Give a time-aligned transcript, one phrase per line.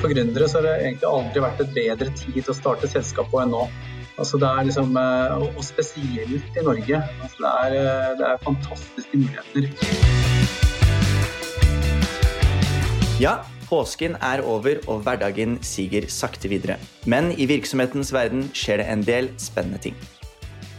[0.00, 3.28] for gründere, så har det egentlig aldri vært et bedre tid til å starte selskap
[3.32, 3.66] på enn nå.
[4.20, 7.00] Altså det er liksom, eh, og spesielt i Norge.
[7.22, 9.62] Altså det, er, eh, det er fantastiske muligheter.
[13.20, 13.34] Ja,
[13.68, 16.78] påsken er over og hverdagen siger sakte videre.
[17.04, 19.98] Men i virksomhetens verden skjer det en del spennende ting.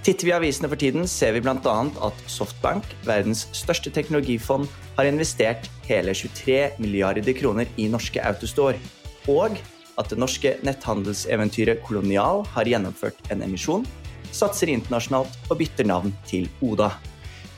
[0.01, 1.75] Titter vi i avisene for tiden, ser vi bl.a.
[2.07, 4.65] at Softbank, verdens største teknologifond,
[4.97, 8.81] har investert hele 23 milliarder kroner i norske Autostore.
[9.29, 9.59] Og
[9.99, 13.85] at det norske netthandelseventyret Kolonial har gjennomført en emisjon,
[14.33, 16.93] satser internasjonalt og bytter navn til Oda.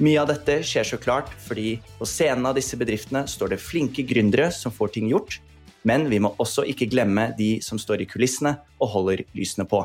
[0.04, 4.04] Mye av dette skjer så klart fordi på scenen av disse bedriftene står det flinke
[4.09, 5.38] gründere som får ting gjort,
[5.88, 9.84] men vi må også ikke glemme de som står i kulissene og holder lysene på.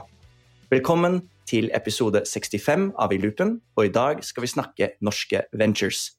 [0.73, 6.15] Velkommen til episode 65 av I loopen, og i dag skal vi snakke norske ventures.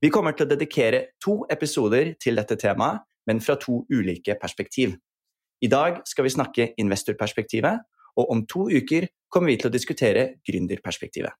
[0.00, 4.96] Vi kommer til å dedikere to episoder til dette temaet, men fra to ulike perspektiv.
[5.62, 7.86] I dag skal vi snakke investorperspektivet,
[8.18, 11.30] og om to uker kommer vi til å diskutere gründerperspektivet.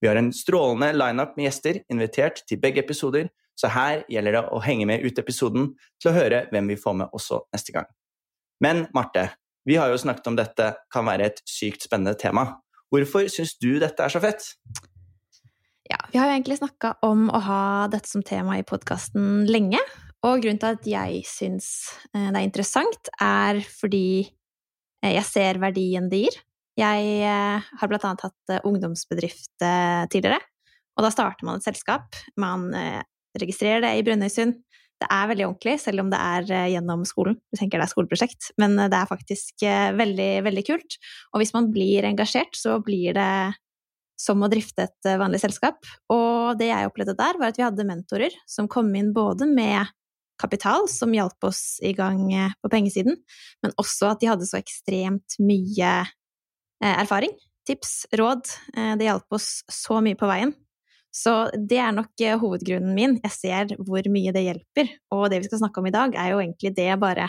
[0.00, 4.44] Vi har en strålende lineup med gjester invitert til begge episoder, så her gjelder det
[4.52, 7.88] å henge med ut episoden til å høre hvem vi får med også neste gang.
[8.64, 9.30] Men Marte,
[9.68, 12.46] vi har jo snakket om dette kan være et sykt spennende tema.
[12.92, 14.46] Hvorfor syns du dette er så fett?
[15.90, 19.80] Ja, vi har jo egentlig snakka om å ha dette som tema i podkasten lenge.
[20.26, 21.66] Og grunnen til at jeg syns
[22.12, 24.28] eh, det er interessant, er fordi
[25.00, 26.40] eh, jeg ser verdien det gir.
[26.80, 29.64] Jeg eh, har blant annet hatt ungdomsbedrift
[30.12, 30.40] tidligere,
[30.96, 32.18] og da starter man et selskap.
[32.40, 32.68] Man
[33.38, 34.58] registrerer det i Brønnøysund.
[35.00, 37.38] Det er veldig ordentlig, selv om det er gjennom skolen.
[37.48, 39.64] Du tenker det er skoleprosjekt, men det er faktisk
[39.96, 40.98] veldig, veldig kult.
[41.32, 43.30] Og hvis man blir engasjert, så blir det
[44.20, 45.80] som å drifte et vanlig selskap.
[46.12, 49.88] Og det jeg opplevde der, var at vi hadde mentorer som kom inn både med
[50.40, 52.24] kapital som hjalp oss i gang
[52.60, 53.20] på pengesiden,
[53.62, 55.92] men også at de hadde så ekstremt mye
[56.80, 57.36] erfaring,
[57.68, 58.48] tips, råd.
[58.72, 60.56] Det hjalp oss så mye på veien.
[61.10, 63.16] Så det er nok eh, hovedgrunnen min.
[63.24, 64.92] Jeg ser hvor mye det hjelper.
[65.14, 67.26] Og det vi skal snakke om i dag, er jo egentlig det bare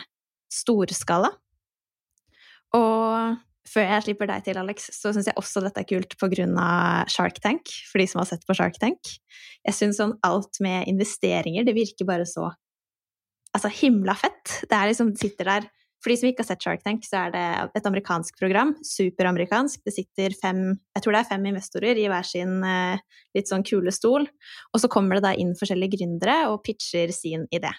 [0.54, 1.32] storskala.
[2.78, 3.40] Og
[3.72, 6.54] før jeg slipper deg til, Alex, så syns jeg også dette er kult på grunn
[6.62, 9.12] av Shark Tank, for de som har sett på Shark Tank.
[9.66, 12.52] Jeg syns sånn alt med investeringer, det virker bare så
[13.56, 14.62] altså himla fett.
[14.70, 15.70] Det er liksom, sitter der
[16.02, 17.44] for de som ikke har sett Shark Tank, så er det
[17.78, 18.74] et amerikansk program.
[18.86, 19.84] Superamerikansk.
[19.86, 23.04] Det sitter fem jeg tror det er fem investorer i hver sin eh,
[23.38, 24.26] litt sånn kule stol.
[24.74, 27.70] Og så kommer det da inn forskjellige gründere og pitcher sin idé.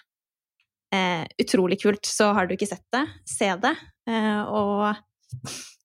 [0.95, 2.07] Eh, utrolig kult.
[2.07, 3.75] Så har du ikke sett det, se det.
[4.07, 4.87] Eh, og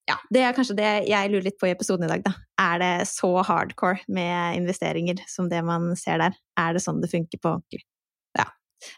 [0.09, 2.37] ja, det er kanskje det jeg lurer litt på i episoden i dag, da.
[2.71, 6.39] Er det så hardcore med investeringer som det man ser der?
[6.55, 7.83] Er det sånn det funker på ordentlig?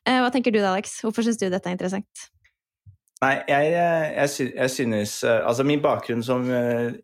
[0.06, 1.00] Eh, hva tenker du da, Alex?
[1.06, 2.28] Hvorfor syns du dette er interessant?
[3.22, 6.48] Nei, jeg, jeg, jeg, synes eh, Altså, min bakgrunn som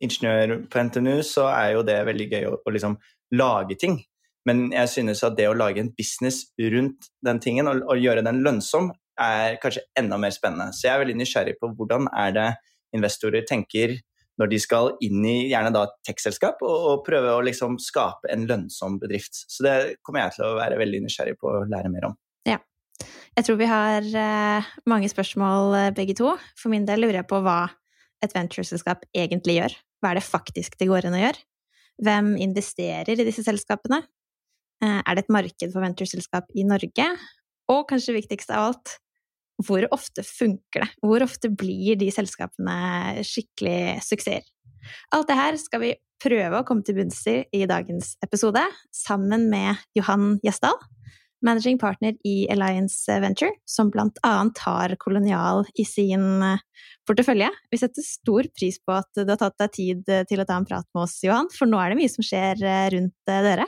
[0.02, 2.98] ingeniør på NTNU, så er jo det veldig gøy å, å liksom
[3.38, 4.00] lage ting.
[4.48, 8.24] Men jeg synes at det å lage en business rundt den tingen og, og, gjøre
[8.26, 10.72] den lønnsom, er kanskje enda mer spennende.
[10.78, 12.52] Så jeg er veldig nysgjerrig på hvordan er det
[12.96, 13.98] investorer tenker
[14.38, 18.46] når de skal inn i gjerne da tech-selskap og, og, prøve å liksom skape en
[18.48, 19.42] lønnsom bedrift.
[19.50, 22.16] Så det kommer jeg til å være veldig nysgjerrig på å lære mer om.
[23.38, 26.31] Jeg tror vi har uh, mange spørsmål uh, begge to.
[26.58, 27.68] For min del lurer jeg på hva
[28.25, 29.75] et ventureselskap egentlig gjør.
[30.02, 31.44] Hva er det faktisk det går inn å gjøre?
[32.02, 34.02] Hvem investerer i disse selskapene?
[34.81, 37.12] Uh, er det et marked for ventureselskap i Norge?
[37.69, 38.97] Og kanskje viktigst av alt,
[39.68, 40.90] hvor ofte funker det?
[41.06, 44.50] Hvor ofte blir de selskapene skikkelig suksesser?
[45.13, 48.63] Alt det her skal vi prøve å komme til bunns i i dagens episode,
[48.96, 50.78] sammen med Johan Gjesdal
[51.47, 56.63] managing partner i Alliance Venture, som blant annet har Kolonial i sin eh,
[57.08, 57.50] portefølje.
[57.72, 60.59] Vi setter stor pris på at du har tatt deg tid eh, til å ta
[60.59, 63.68] en prat med oss, Johan, for nå er det mye som skjer eh, rundt dere.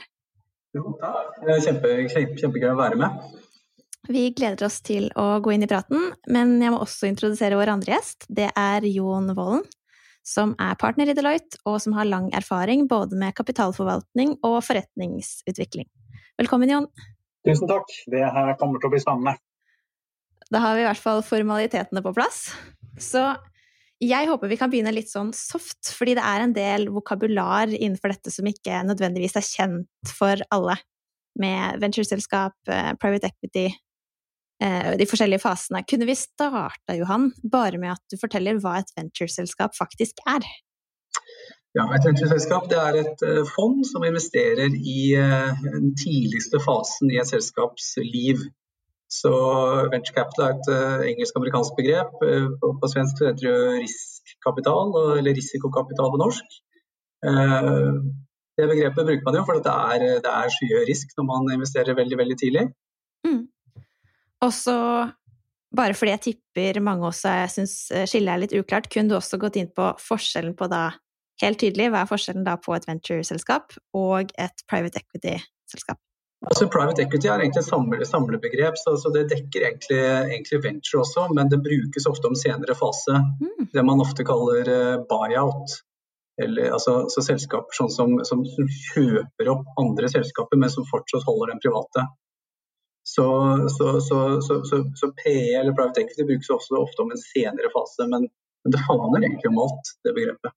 [0.76, 1.40] Jo, takk.
[1.64, 3.38] Kjempe, kjempe, kjempegøy å være med.
[4.10, 7.74] Vi gleder oss til å gå inn i praten, men jeg må også introdusere vår
[7.74, 8.26] andre gjest.
[8.32, 9.64] Det er Jon Vollen,
[10.26, 15.88] som er partner i Deloitte, og som har lang erfaring både med kapitalforvaltning og forretningsutvikling.
[16.40, 16.88] Velkommen, Jon.
[17.46, 17.92] Tusen takk.
[18.10, 19.36] Det her kommer til å bli spennende.
[20.50, 22.48] Da har vi i hvert fall formalitetene på plass.
[23.00, 23.22] Så
[24.00, 28.14] jeg håper vi kan begynne litt sånn soft, fordi det er en del vokabular innenfor
[28.14, 30.78] dette som ikke nødvendigvis er kjent for alle,
[31.40, 33.68] med ventureselskap, eh, private equity,
[34.64, 35.84] eh, de forskjellige fasene.
[35.86, 40.48] Kunne vi starta, Johan, bare med at du forteller hva et ventureselskap faktisk er?
[41.78, 47.20] Ja, Et ventureselskap er et eh, fond som investerer i eh, den tidligste fasen i
[47.22, 48.42] et selskaps liv.
[49.10, 49.30] Så
[49.90, 52.12] venture capital er et uh, engelsk-amerikansk begrep.
[52.62, 56.54] På, svensk heter det riskkapital, eller risikokapital på norsk.
[57.18, 61.98] Det begrepet bruker man jo fordi det er, det er skyhøy risk når man investerer
[61.98, 62.64] veldig, veldig tidlig.
[63.26, 63.42] Mm.
[64.46, 64.54] Og
[65.82, 69.58] bare fordi jeg tipper mange også syns skillet er litt uklart, kunne du også gått
[69.58, 70.84] inn på forskjellen på da
[71.42, 76.00] helt tydelig, hva er forskjellen da på et venture-selskap og et private equity-selskap?
[76.48, 79.98] Altså Private equity er egentlig et samle, samlebegrep, så, så, det dekker egentlig,
[80.32, 83.18] egentlig, venture også, men det brukes ofte om senere fase.
[83.42, 83.68] Mm.
[83.74, 85.76] Det man ofte kaller uh, buyout.
[86.40, 91.26] Eller, altså, så selskaper sånn som, som, som, kjøper opp andre selskaper, men som fortsatt
[91.28, 92.06] holder den private.
[93.04, 93.26] Så,
[93.76, 98.24] så, PE eller private equity brukes også ofte om en senere fase, men,
[98.64, 100.56] men det handler egentlig om alt, det begrepet.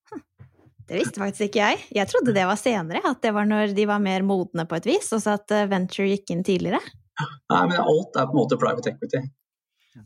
[0.88, 1.84] Det visste faktisk ikke jeg.
[1.96, 4.90] Jeg trodde det var senere, at det var når de var mer modne på et
[4.90, 6.82] vis, og så at eh, venture gikk inn tidligere.
[7.22, 9.22] Nei, men alt er på en måte private equity.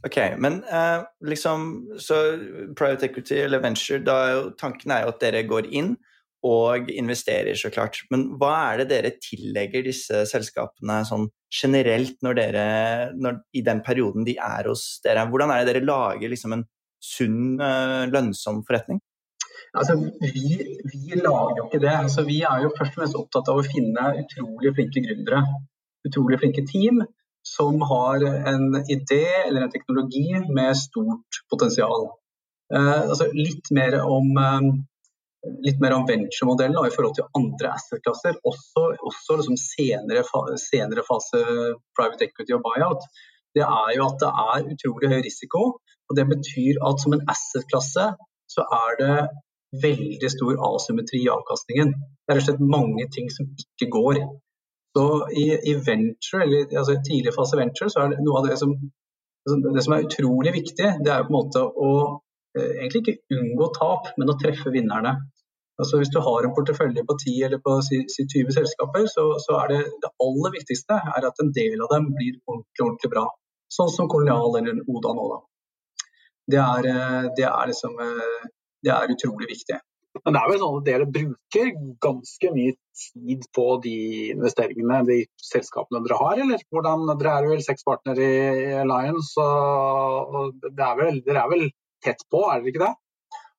[0.03, 2.15] Ok, men uh, liksom Så
[2.75, 5.93] private equity eller venture, da er jo, tanken er jo at dere går inn
[6.47, 8.03] og investerer, så klart.
[8.13, 12.65] Men hva er det dere tillegger disse selskapene sånn generelt når dere,
[13.17, 15.25] når, i den perioden de er hos dere?
[15.31, 16.67] Hvordan er det dere lager liksom en
[17.03, 19.01] sunn, uh, lønnsom forretning?
[19.73, 20.57] Altså, vi,
[20.91, 21.93] vi, lager jo ikke det.
[21.93, 25.43] Altså, vi er jo først og fremst opptatt av å finne utrolig flinke gründere.
[26.07, 27.03] Utrolig flinke team
[27.47, 32.09] som har en idé eller en teknologi med stort potensial.
[32.73, 34.69] Eh, altså, litt mer om eh,
[35.63, 38.39] litt mer om venture-modellen i forhold til andre asset-klasser.
[38.47, 40.23] Også, også liksom senere,
[40.61, 41.43] senere, fase
[41.97, 43.05] private equity og buyout.
[43.55, 45.61] Det er jo at det er utrolig høy risiko.
[46.07, 48.09] og Det betyr at som en asset-klasse
[48.47, 49.15] så er det
[49.75, 51.93] veldig stor asymmetri i avkastningen.
[51.93, 54.21] Det er rett og slett mange ting som ikke går.
[54.97, 58.47] Så i, i venture, eller altså i tidlig fase venture, så er det noe av
[58.49, 58.71] det som,
[59.75, 61.91] det som er utrolig viktig, det er på en måte å
[62.57, 65.17] eh, egentlig ikke unngå tap, men å treffe vinnerne.
[65.77, 69.27] Altså Hvis du har en portefølje på 10 eller på si, si 20 selskaper, så,
[69.43, 73.11] så, er det det aller viktigste er at en del av dem blir ordentlig, ordentlig
[73.13, 73.27] bra.
[73.77, 75.27] Sånn som Kolonial eller Oda nå.
[75.35, 75.39] da.
[76.55, 78.47] Det er, eh, det er liksom eh,
[78.85, 79.79] det er utrolig viktig.
[80.25, 83.97] Men det er vel sånn at dere bruker ganske mye tid på de
[84.33, 85.17] investeringene, de
[85.49, 86.63] selskapene dere har, eller?
[86.73, 91.67] Hvordan, dere er vel seks partnere i Alliance, og er vel, dere er vel
[92.05, 92.95] tett på, er dere ikke det?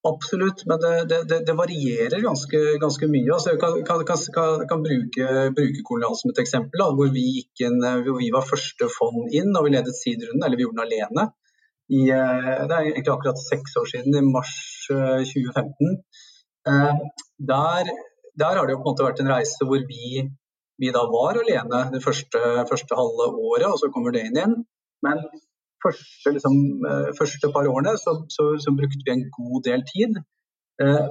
[0.09, 3.33] Absolutt, men det, det, det varierer ganske, ganske, mye.
[3.35, 5.27] Altså, jeg kan, kan, kan, kan bruke,
[5.57, 9.51] bruke Kolonial som et eksempel, da, hvor, vi inn, hvor, vi var første fond inn
[9.59, 11.29] og vi ledet sidrunden, eller vi gjorde den alene
[11.89, 14.53] i, eh, det er egentlig akkurat seks år siden, i mars
[14.89, 15.97] 2015.
[16.69, 16.95] Eh, eh,
[17.51, 17.93] der,
[18.43, 20.25] der, har det jo på en måte vært en reise hvor vi,
[20.83, 22.41] vi da var alene det første,
[22.71, 24.57] første, halve året, og så kommer det inn igjen.
[25.07, 25.25] Men
[25.85, 26.57] første, liksom,
[27.17, 30.19] første par årene så, så, så, brukte vi en god del tid.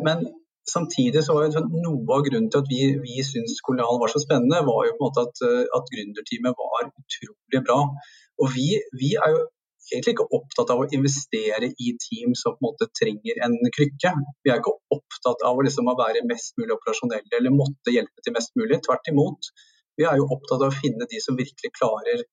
[0.03, 0.25] Men
[0.67, 4.11] samtidig så var jo sånn, noe av grunnen til at vi, vi syntes kolonial var
[4.11, 5.43] så spennende, var jo på en måte at,
[5.79, 7.79] at gründerteamet var utrolig bra.
[8.43, 8.67] Og vi,
[8.99, 9.45] vi er jo
[9.91, 14.13] egentlig ikke opptatt av å investere i team som på en måte trenger en krykke.
[14.43, 18.23] Vi er ikke opptatt av å, liksom, å være mest mulig operasjonelle eller måtte hjelpe
[18.25, 18.81] til mest mulig.
[18.85, 19.51] Tvert imot.
[19.97, 22.25] Vi er jo opptatt av å finne de som virkelig klarer,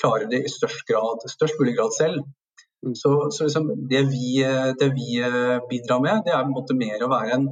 [0.00, 2.26] klarer det i størst, grad, størst mulig grad selv.
[2.86, 2.94] Mm.
[2.94, 4.38] Så, så liksom det, vi,
[4.80, 7.48] det, vi, eh, bidrar med, det er på en måte mer å være en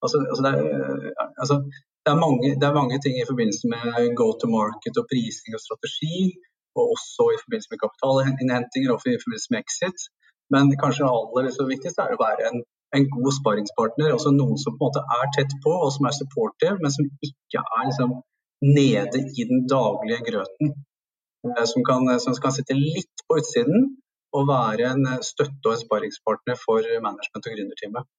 [0.00, 4.14] altså, altså, det, er, altså det, er mange, det, er, mange, ting i forbindelse med
[4.16, 6.30] go to market og prising og strategi
[6.78, 10.06] og også i forbindelse med kapitalinnhentinger og i forbindelse med exit.
[10.52, 12.62] Men kanskje aller liksom viktigste er å være en,
[12.96, 14.12] en god sparringspartner.
[14.16, 17.08] altså Noen som på en måte er tett på og som er supportive, men som
[17.28, 18.16] ikke er liksom,
[18.62, 20.74] nede i den daglige grøten.
[21.48, 23.94] Eh, som kan, som kan sitte litt på utsiden
[24.32, 28.12] og være en støtte og en sparringspartner for management- og gründerteamet.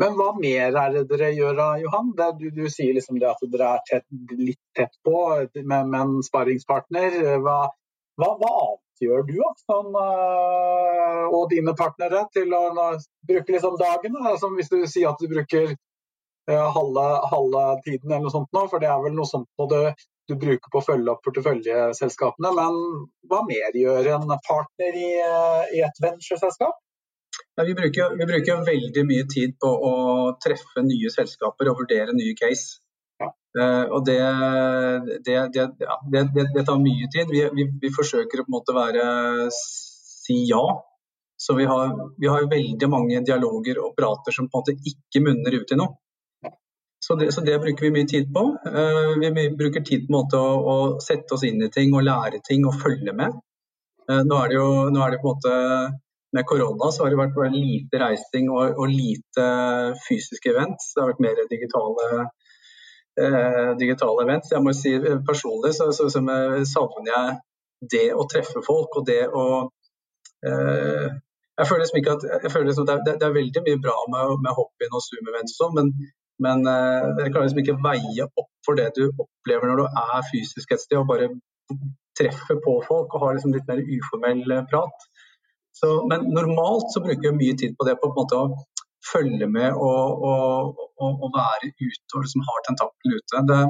[0.00, 2.14] Men hva mer er det dere gjør da, Johan?
[2.16, 4.06] Det, du, du, sier liksom det at dere er tett,
[4.38, 5.16] litt tett på,
[5.58, 7.18] med, med en sparringspartner.
[7.44, 7.58] Hva,
[8.18, 12.64] hva, hva annet gjør du sånn, uh, og dine partnere til å
[13.28, 14.18] bruke liksom dagen?
[14.20, 18.66] Altså, hvis du sier at du bruker uh, halve, halve, tiden eller noe sånt nå,
[18.72, 19.78] for det er vel noe sånt du,
[20.28, 22.52] du bruker på å følge opp porteføljeselskapene.
[22.58, 22.78] Men
[23.30, 25.10] hva mer gjør en partner i,
[25.78, 26.78] i et ventureselskap?
[27.56, 29.92] Ja, vi, vi bruker veldig mye tid på å
[30.42, 32.79] treffe nye selskaper og vurdere nye case.
[33.58, 34.20] Uh, og det,
[35.26, 37.32] det, det, ja, det, tar mye tid.
[37.32, 39.06] Vi, vi, vi, forsøker å på en måte være
[39.54, 40.62] si ja.
[41.40, 45.24] Så vi har, vi har veldig mange dialoger og prater som på en måte ikke
[45.24, 45.96] munner ut i noe.
[47.00, 48.44] Så det, så det, bruker vi mye tid på.
[48.66, 52.06] Uh, vi bruker tid på en måte å, å, sette oss inn i ting og
[52.06, 53.40] lære ting og følge med.
[54.10, 55.50] Nå er det jo er det på en måte
[56.32, 59.46] med korona så har det vært lite reising og, og lite
[60.06, 60.92] fysiske events.
[60.94, 62.28] Det har vært mer digitale, eh,
[63.80, 64.52] digitale events.
[64.52, 64.94] Jeg må si
[65.26, 66.22] Personlig så, så, så
[66.70, 67.34] savner jeg
[67.94, 69.44] det å treffe folk og det å
[70.46, 71.10] eh,
[71.60, 74.34] jeg føler liksom ikke at, føler liksom det, er, det, er, veldig mye bra med,
[74.44, 75.90] med hop-in og zoom-events og sånn, men,
[76.40, 80.28] men eh, jeg kan liksom ikke veie opp for det du opplever når du er
[80.30, 81.28] fysisk et sted og bare
[82.16, 85.08] treffer på folk og har liksom litt mer uformell eh, prat.
[85.76, 88.48] Så, men normalt så bruker jeg mye tid på det på en måte å
[89.06, 93.42] følge med og, og, og, og være ute og liksom har tentaklene ute.
[93.50, 93.60] Det,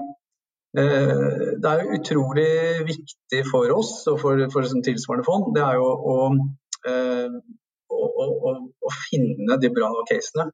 [0.83, 2.49] eh, det er utrolig
[2.89, 6.17] viktig for oss og for, for liksom tilsvarende fond, det er jo å,
[7.91, 8.57] å, å,
[8.91, 10.51] å finne de bra casene.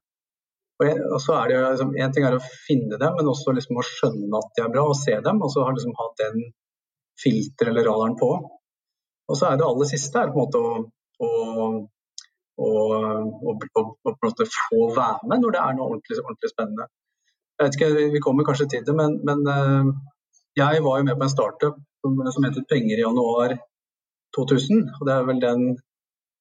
[0.77, 3.85] Og, så er det liksom, En ting er å finne dem, men også liksom å
[3.85, 5.41] skjønne at de er bra, og se dem.
[5.41, 6.51] Og så har liksom hatt den
[7.17, 8.29] filteret eller radaren på.
[9.27, 10.75] Og så er det aller siste er på en måte å,
[11.25, 11.29] å,
[12.57, 16.87] og, på en måte få være med når det er noe ordentlig, ordentlig, spennende.
[17.57, 19.91] Jeg vet ikke, Vi kommer kanskje til det, men, men uh,
[20.57, 23.57] jeg var jo med på en startup som, som heter Penger i januar
[24.37, 24.89] 2000.
[24.99, 25.61] og Det er vel den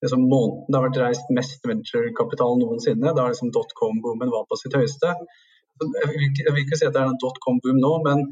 [0.02, 3.14] liksom, måneden det har vært reist mest venturekapital noensinne.
[3.16, 5.12] Da liksom dotcom-boomen var på sitt høyeste.
[5.82, 8.24] Jeg vil, ikke, jeg vil ikke si at det er en dotcom-boom nå, men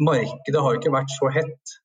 [0.00, 1.80] markedet har ikke vært så hett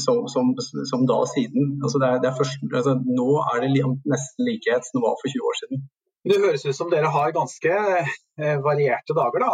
[0.00, 0.54] som, som,
[0.90, 1.74] som, da siden.
[1.84, 5.18] Altså det er, det er først, altså nå er det nesten likhet som det var
[5.20, 5.82] for 20 år siden.
[6.28, 9.50] Det høres ut som dere har ganske eh, varierte dager da,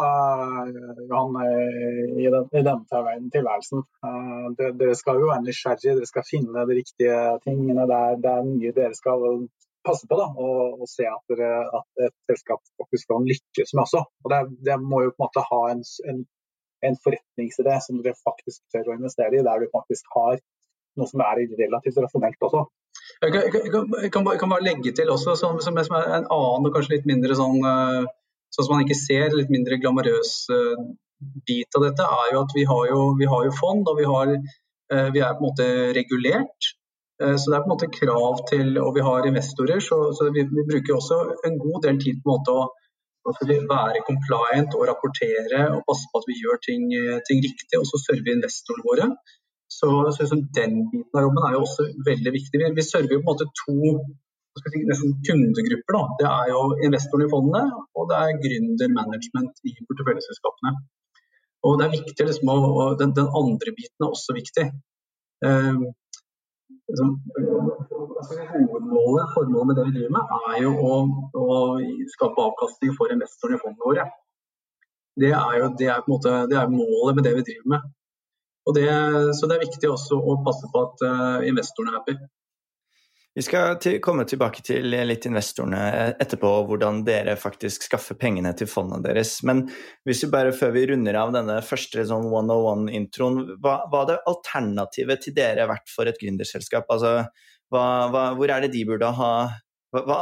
[1.10, 3.84] Johan, eh, i, den, i denne tilværelsen.
[4.08, 4.46] Eh,
[4.80, 7.84] dere skal jo være nysgjerrige, dere skal finne de riktige tingene.
[7.90, 9.44] Det er, det er mye dere skal
[9.84, 13.84] passe på da, og, og se at, dere, at, et selskap faktisk kan lykkes med
[13.84, 14.00] også.
[14.24, 16.24] Og det, det, må jo på en måte ha en, en,
[16.84, 20.38] en forretningsidé som dere faktisk tør å investere i, der du faktisk har
[20.98, 22.64] noe som er relativt rasjonelt også.
[23.22, 23.70] Jeg kan, jeg,
[24.12, 25.88] kan, jeg kan, bare legge til også, som, som, er
[26.20, 28.04] en annen og kanskje litt mindre sånn eh,
[28.54, 30.84] sånn som man ikke ser, litt mindre glamorøs uh,
[31.48, 34.06] bit av dette, er jo at vi har jo, vi har jo fond og vi,
[34.06, 36.74] har, uh, vi, er på en måte regulert.
[37.14, 40.42] Så det er på en måte krav til Og vi har investorer, så, så vi,
[40.50, 42.64] vi, bruker også en god del tid på en måte å,
[43.24, 43.32] å
[43.70, 46.90] være compliant og rapportere og passe på at vi gjør ting,
[47.28, 47.80] ting riktig.
[47.80, 49.08] Og så server investorene våre.
[49.74, 52.60] Så, så liksom den biten av jobben er jo også veldig viktig.
[52.60, 53.76] Vi, vi server på en måte to
[54.60, 54.82] si,
[55.28, 55.96] kundegrupper.
[55.96, 56.02] Da.
[56.20, 60.74] Det er jo investorene i fondene, og det er gründermanagement i porteføljeselskapene.
[61.64, 64.66] Og det er viktig liksom, og den, den, andre biten er også viktig.
[65.48, 65.84] Eh,
[66.88, 67.10] liksom,
[68.18, 70.94] altså, hovedmålet, formålet med det vi driver med, er jo å,
[71.40, 71.56] å
[72.14, 74.06] skape avkastning for investorene i fondene våre.
[75.20, 77.92] Det er jo det er, måte, det er målet med det vi driver med.
[78.74, 78.88] Det,
[79.36, 82.14] så det er viktig også å passe på at uh, investorene er happy.
[83.34, 88.68] Vi skal til, komme tilbake til litt investorene etterpå, hvordan dere faktisk skaffer pengene til
[88.70, 89.40] fondene deres.
[89.42, 89.64] Men
[90.06, 95.26] hvis vi bare før vi runder av denne første sånn 101-introen, hva, hva hadde alternativet
[95.26, 96.86] til dere vært for et gründerselskap?
[96.94, 97.16] Altså,
[97.74, 99.34] hva, hva, hvor er det de burde ha
[99.94, 100.20] hva,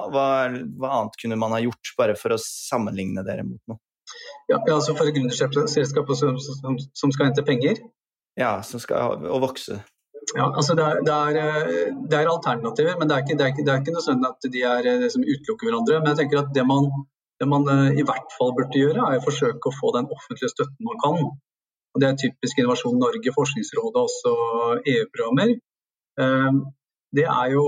[0.48, 3.80] annet kunne man ha gjort, bare for å sammenligne dere mot noe?
[4.48, 7.76] Ja, altså For et gründerselskap som, som, som skal hente penger,
[8.40, 9.82] ja, som skal og vokse?
[10.30, 13.44] Ja, altså det er, det, er, eh, det er, alternativer, men det er, ikke, det,
[13.44, 15.98] er ikke, det ikke, noe sånn at de er, liksom, utelukker hverandre.
[16.00, 16.88] Men jeg tenker at det man,
[17.52, 20.88] man, eh, i hvert fall burde gjøre, er å forsøke å få den offentlige støtten
[20.88, 21.18] man kan.
[21.92, 24.30] Og Det er typisk Innovasjon Norge, Forskningsrådet og også
[24.94, 25.50] EU-programmer.
[27.12, 27.64] Det er jo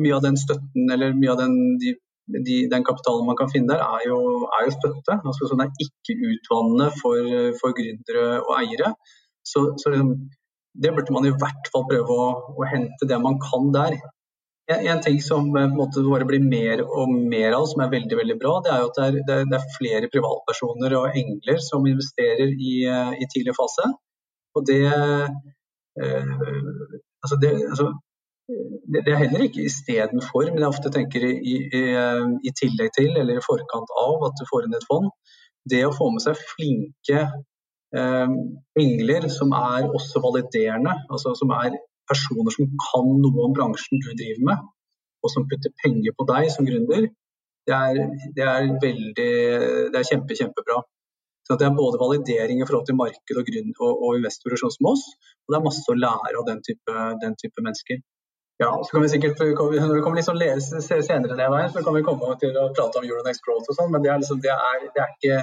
[0.00, 1.92] mye av den støtten, eller mye av den, de,
[2.46, 5.18] de, den kapitalen man kan finne der, er jo, er jo støtte.
[5.18, 7.28] Altså, sånn det er ikke utvannende for,
[7.60, 8.94] for gründere og eiere.
[9.44, 10.14] Så, så liksom,
[10.82, 13.96] det burde man i hvert fall prøve å, å hente det man kan der.
[14.66, 18.18] En, en ting som måtte måte, bare blir mer og mer av, som er veldig
[18.18, 21.62] veldig bra, det er jo at det er, det er, er flere privatpersoner og engler
[21.62, 23.86] som investerer i, eh, i tidlig fase.
[24.56, 26.26] Og det, eh,
[27.22, 27.88] altså det, altså,
[28.48, 31.82] det, er heller ikke istedenfor, men jeg ofte tenker i, i,
[32.46, 35.10] i, tillegg til eller i forkant av at du får inn et fond.
[35.66, 37.36] Det å få med seg flinke eh,
[37.96, 41.76] engler som er også validerende, altså som er
[42.10, 44.66] personer som kan noe om bransjen du driver med,
[45.24, 47.08] og som putter penger på deg som gründer,
[47.66, 47.96] det er,
[48.36, 49.30] det er veldig
[49.90, 50.82] Det er kjempe, kjempebra.
[51.46, 54.74] Så det er både validering i forhold til marked og, grunn, og, og, investorer sånn
[54.74, 55.04] som oss,
[55.46, 58.00] og det er masse å lære av den type, den type mennesker.
[58.62, 61.94] Ja, så kan vi sikkert, Når vi kommer liksom lese senere det veien, så kan
[61.94, 64.54] vi komme til å prate om Euronex Growth og sånn, men det er, liksom, det,
[64.54, 65.42] er, det er ikke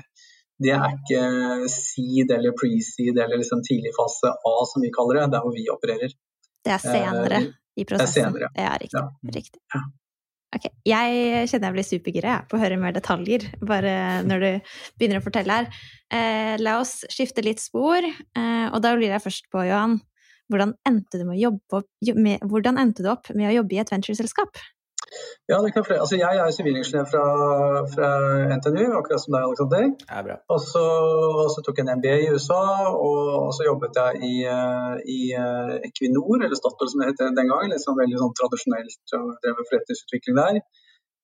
[0.64, 5.28] det er ikke seed eller pre-seed eller liksom tidlig fase A, som vi kaller det.
[5.34, 6.16] Det er hvor vi opererer.
[6.64, 7.42] Det er senere.
[7.76, 8.08] i prosessen?
[8.08, 8.50] Det er senere.
[8.58, 9.04] Ja, riktig.
[9.04, 9.34] Ja.
[9.36, 9.62] riktig.
[10.54, 14.50] Ok, Jeg kjenner jeg blir supergira på å høre mer detaljer, bare når du
[15.00, 15.70] begynner å fortelle her.
[16.14, 19.98] Eh, la oss skifte litt spor, eh, og da blir jeg først på, Johan.
[20.52, 21.90] Hvordan endte du, med å jobbe opp,
[22.20, 24.62] med, hvordan endte du opp med å jobbe i et ventureselskap?
[25.52, 26.00] Ja, det kan flere.
[26.04, 27.24] Altså, jeg er sivilingeniør fra,
[27.94, 28.10] fra
[28.58, 29.90] NTNU, akkurat som deg, Alexander.
[30.10, 30.38] Ja, bra.
[30.54, 30.84] Og så,
[31.44, 34.36] og så tok jeg en MBA i USA, og, og så jobbet jeg i,
[35.16, 37.74] i eh, Equinor, eller Statoil som det het den gangen.
[37.74, 40.64] Litt sånn veldig sånn tradisjonelt og drev forretningsutvikling der.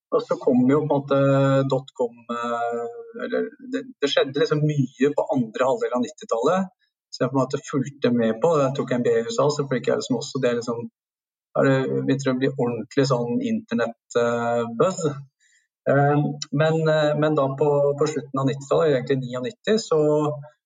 [0.10, 1.18] Og så kom jo på en måte
[1.70, 2.86] dotcom eh,
[3.26, 6.72] Eller det, det skjedde liksom mye på andre halvdel av 90-tallet.
[7.10, 8.56] Så jeg på en måte fulgte med på.
[8.58, 8.66] det.
[8.68, 10.90] Jeg tok MBA i USA, så fikk jeg liksom også det liksom
[11.58, 15.04] har det begynt å bli ordentlig sånn internett-buzz.
[16.52, 20.00] Men, eh, men, da på, på slutten av 90-tallet, egentlig 99, så,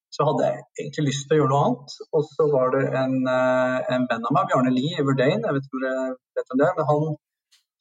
[0.09, 1.97] så, hadde jeg egentlig lyst til å gjøre noe annet.
[2.11, 5.57] Og så var det en, eh, en venn av meg, Bjarne Lie i Verdane, jeg
[5.57, 6.05] vet ikke om dere
[6.39, 7.09] vet om det, men han,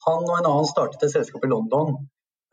[0.07, 1.95] han og en annen startet et selskap i London.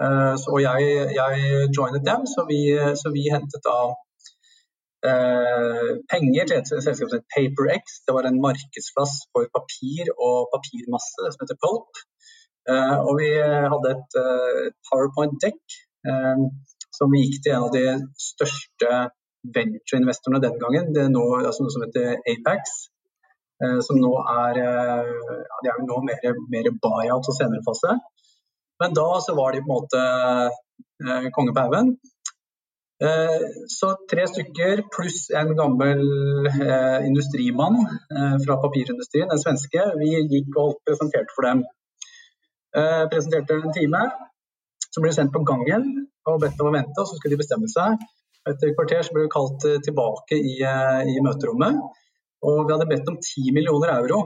[0.01, 2.63] Så, og jeg, jeg joinet dem, så vi,
[2.97, 3.99] så vi hentet da eh,
[5.01, 8.01] penger til et selskap som het PaperX.
[8.05, 12.03] Det var en markedsplass for papir og papirmasse som heter Pulp.
[12.69, 13.31] Eh, og vi
[13.73, 15.63] hadde et, eh, PowerPoint-dekk
[16.11, 16.43] eh,
[16.99, 17.85] som vi gikk til en av de
[18.21, 18.91] største
[19.57, 20.93] venture-investorene den gangen.
[20.95, 22.75] Det er nå altså noe som heter Apex.
[23.65, 27.97] Eh, som nå er, eh, de er nå mer, mer buyout og senere fase.
[28.81, 30.03] Men da så var de på en måte
[31.37, 31.95] konge på haugen.
[33.01, 36.03] Eh, så tre stykker pluss en gammel
[36.51, 39.85] eh, industrimann eh, fra papirindustrien, en svenske.
[40.03, 41.63] Vi gikk og presenterte for dem.
[43.11, 44.03] Presenterte en time.
[44.91, 45.87] Så ble de sendt på gangen
[46.29, 47.97] og bedt om å vente, og så skulle de bestemme seg.
[48.47, 51.81] Etter et kvarter så ble vi kalt tilbake i, i, møterommet.
[52.47, 54.21] Og vi hadde bedt om 10 millioner euro.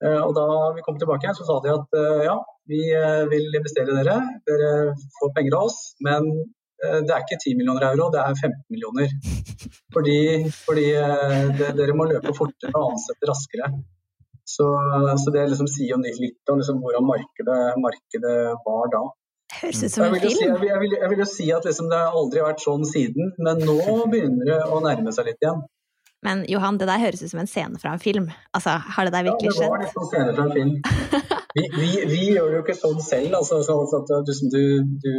[0.00, 2.36] Og da vi kom tilbake igjen, så sa de at ja,
[2.70, 2.80] vi
[3.30, 4.18] vil investere dere.
[4.50, 4.72] Dere
[5.20, 6.30] får penger av oss, men
[6.80, 9.14] det er ikke 10 millioner euro, det er 15 millioner.
[9.94, 10.18] Fordi,
[10.64, 13.72] fordi eh, det, dere må løpe fortere og ansette raskere.
[14.50, 14.66] Så,
[15.22, 19.02] så det liksom sier jo litt om liksom hvordan markedet, markedet, var da.
[19.60, 20.32] Høres ut som en film.
[20.32, 22.64] Si, jeg, vil, jeg, vil, jeg, vil, jo si at liksom det har aldri vært
[22.64, 23.78] sånn siden, men nå
[24.10, 25.62] begynner det å nærme seg litt igjen.
[26.26, 28.26] Men Johan, det der høres ut som en scene fra en film.
[28.56, 29.70] Altså, Har det der virkelig skjedd?
[29.70, 31.38] Ja, det var liksom scene fra en film.
[31.54, 33.34] Vi, vi, vi, gjør jo ikke sånn selv.
[33.40, 34.60] altså, sånn at du, du,
[35.02, 35.14] du,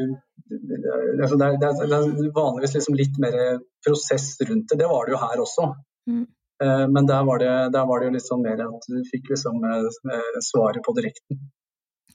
[1.21, 3.39] altså, det, er, det, er, vanligvis liksom litt mer
[3.85, 4.79] prosess rundt det.
[4.79, 5.71] Det var det jo her også.
[6.11, 6.23] Mm.
[6.61, 9.33] Uh, men der var, det, der var, det, jo litt sånn mer at du fikk
[9.33, 11.41] liksom uh, svaret på direkten.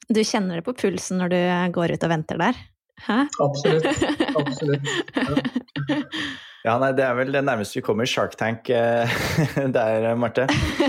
[0.06, 1.40] Du kjenner det på pulsen når du
[1.74, 2.58] går ut og venter der?
[3.06, 3.24] Hæ?
[3.42, 3.88] Absolutt.
[4.40, 4.92] Absolutt.
[5.16, 6.00] Ja.
[6.66, 9.12] Ja, nei, Det er vel det nærmeste vi kommer Shark Tank eh,
[9.76, 10.48] der, Marte.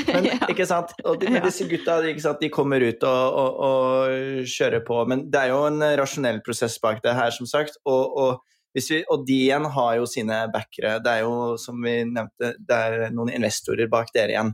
[0.10, 0.38] Men ja.
[0.50, 0.96] ikke sant?
[1.06, 2.42] Og de, disse gutta ikke sant?
[2.42, 5.04] de kommer ut og, og, og, kjører på.
[5.12, 7.78] Men det er jo en rasjonell prosess bak det her, som sagt.
[7.86, 10.98] Og, og, vi, og de igjen har jo sine backere.
[11.06, 14.54] Det er jo, som vi nevnte, det er noen investorer bak dere igjen.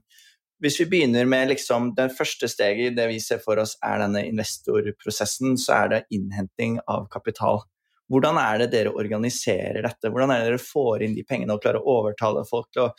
[0.63, 4.25] Hvis vi begynner med liksom det første steget, det vi ser for oss er denne
[4.27, 7.63] investorprosessen, så er det innhenting av kapital.
[8.11, 10.11] Hvordan er det dere organiserer dette?
[10.11, 12.91] Hvordan er det dere får inn de pengene og klarer å overtale folk til å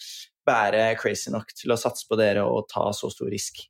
[0.49, 3.64] være crazy nok til å satse på dere og ta så stor risk?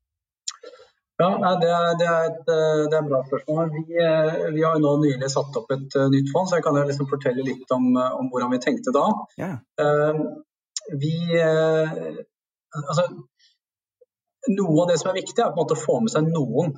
[1.23, 1.31] Ja,
[1.63, 3.69] det er, det er et det er et bra spørsmål.
[3.71, 6.67] Vi, eh, vi, har jo nå nylig satt opp et eh, nytt fond, så jeg
[6.67, 9.05] kan liksom fortelle litt om, eh, om, hvordan vi tenkte da.
[9.39, 9.61] Yeah.
[11.01, 13.07] Vi, altså,
[14.51, 16.75] noe av det som er viktig, er å få med seg noen.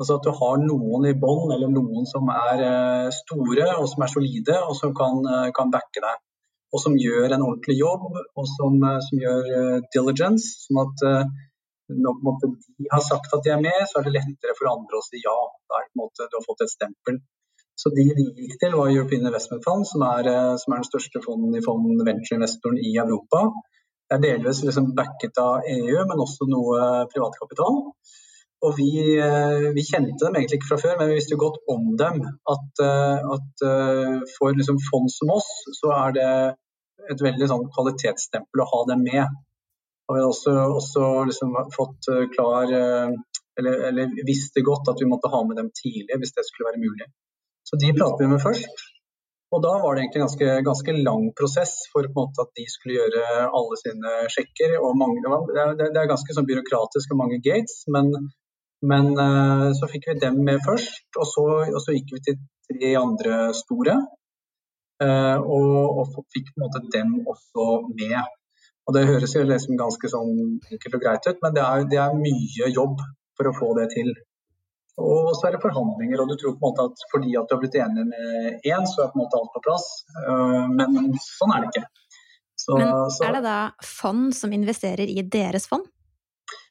[0.00, 4.04] Altså at du har noen i bånn, eller noen som er eh, store og som
[4.06, 6.22] er solide, og som kan, eh, kan backe deg.
[6.72, 10.54] Og som gjør en ordentlig jobb, og som, eh, som gjør diligence.
[10.64, 11.04] Sånn at
[11.90, 15.00] når måte, de har sagt at de er med, så er det lettere for andre
[15.00, 15.36] å si ja.
[15.76, 17.20] Er en måte, du har fått et stempel.
[17.80, 20.30] Så de vi gikk til, var European Investment Fund, som er,
[20.62, 23.44] som er den største fonden i fond venture-investoren i Europa.
[24.08, 27.80] Det er delvis liksom backet av EU, men også noe privatkapital.
[28.60, 31.62] Og vi, eh, vi, kjente dem egentlig ikke fra før, men vi visste jo godt
[31.72, 32.18] om dem.
[32.54, 36.32] At, eh, at eh, for liksom fond som oss, så er det
[37.10, 39.38] et veldig sånn kvalitetsstempel å ha dem med.
[40.10, 45.30] Og vi har også, også liksom fått klar eller, eller, visste godt at vi måtte
[45.32, 47.06] ha med dem tidlig hvis det skulle være mulig.
[47.64, 48.82] Så de pratet vi med først.
[49.54, 53.24] Og da var det egentlig en ganske, ganske lang prosess for at de skulle gjøre
[53.46, 54.76] alle sine sjekker.
[54.98, 58.12] Mange, det, er, det, er, ganske sånn byråkratisk og mange gates, men
[58.82, 62.40] men uh, så fikk vi dem med først, og så, og så gikk vi til
[62.70, 63.96] tre andre store.
[65.00, 68.18] Uh, og, og, fikk på en måte dem også med.
[68.88, 70.32] Og Det høres jo liksom ganske sånn
[70.72, 73.00] enkelt og greit ut, men det er, det er, mye jobb
[73.38, 74.10] for å få det til.
[75.00, 77.54] Og så er det forhandlinger, og du tror på en måte at fordi at du
[77.54, 79.86] har blitt enig med én, så er på en måte alt på plass.
[80.26, 81.86] Eh, men sånn er det ikke.
[82.60, 82.92] Så, Men
[83.24, 85.86] er det da fond som investerer i deres fond?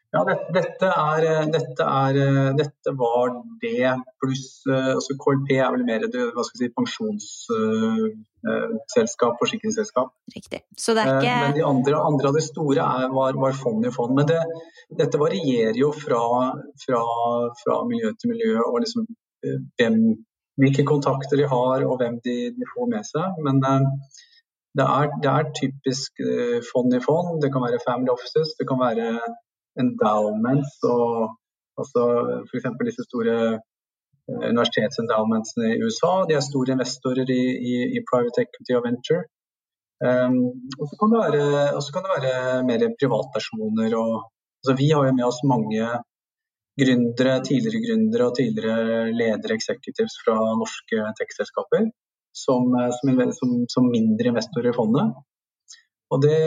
[0.10, 2.18] Ja, dette, dette, er, dette, er,
[2.58, 3.30] dette var
[3.62, 10.10] det pluss altså KLP er vel mer det, hva si, pensjonsselskap, forsikringsselskap.
[10.34, 10.66] Riktig.
[10.74, 11.36] Så det er ikke...
[11.44, 14.18] Men de andre, andre av de store er, var, var, fond i fond.
[14.18, 14.42] Men det,
[14.98, 17.02] dette varierer jo fra, fra,
[17.62, 19.06] fra miljø til miljø og liksom
[19.78, 20.18] hvem,
[20.58, 23.28] hvilke kontakter de har og hvem de, de får med seg.
[23.46, 26.12] Men det er, det er typisk
[26.72, 27.38] fond i fond.
[27.46, 29.06] Det kan være family offices, det kan være
[29.80, 31.36] endowments og
[31.80, 32.06] også
[32.50, 32.70] f.eks.
[32.88, 36.14] disse store eh, universitetsendowmentsene i USA.
[36.30, 39.24] De er store investorer i, i, i private equity og venture.
[40.00, 40.36] Um,
[40.80, 43.96] og så kan, kan, det være mer privatpersoner.
[44.00, 44.30] Og,
[44.62, 45.90] altså vi har jo med oss mange
[46.80, 51.90] gründere, tidligere gründere og tidligere ledere executives fra norske tech-selskaper
[52.44, 52.92] som, eh,
[53.40, 55.18] som, som, mindre investorer i fondet.
[56.10, 56.38] Og det,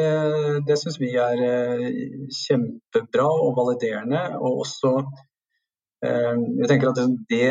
[0.67, 1.85] det syns vi er eh,
[2.35, 4.23] kjempebra og validerende.
[4.41, 4.93] Og også
[6.07, 7.47] eh, Jeg tenker at det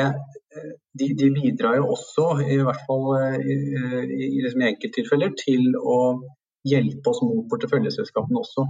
[0.99, 5.71] de, de, bidrar jo også, i hvert fall eh, i, i, i liksom enkelttilfeller, til
[5.79, 5.99] å
[6.67, 8.67] hjelpe oss mot porteføljeselskapene også.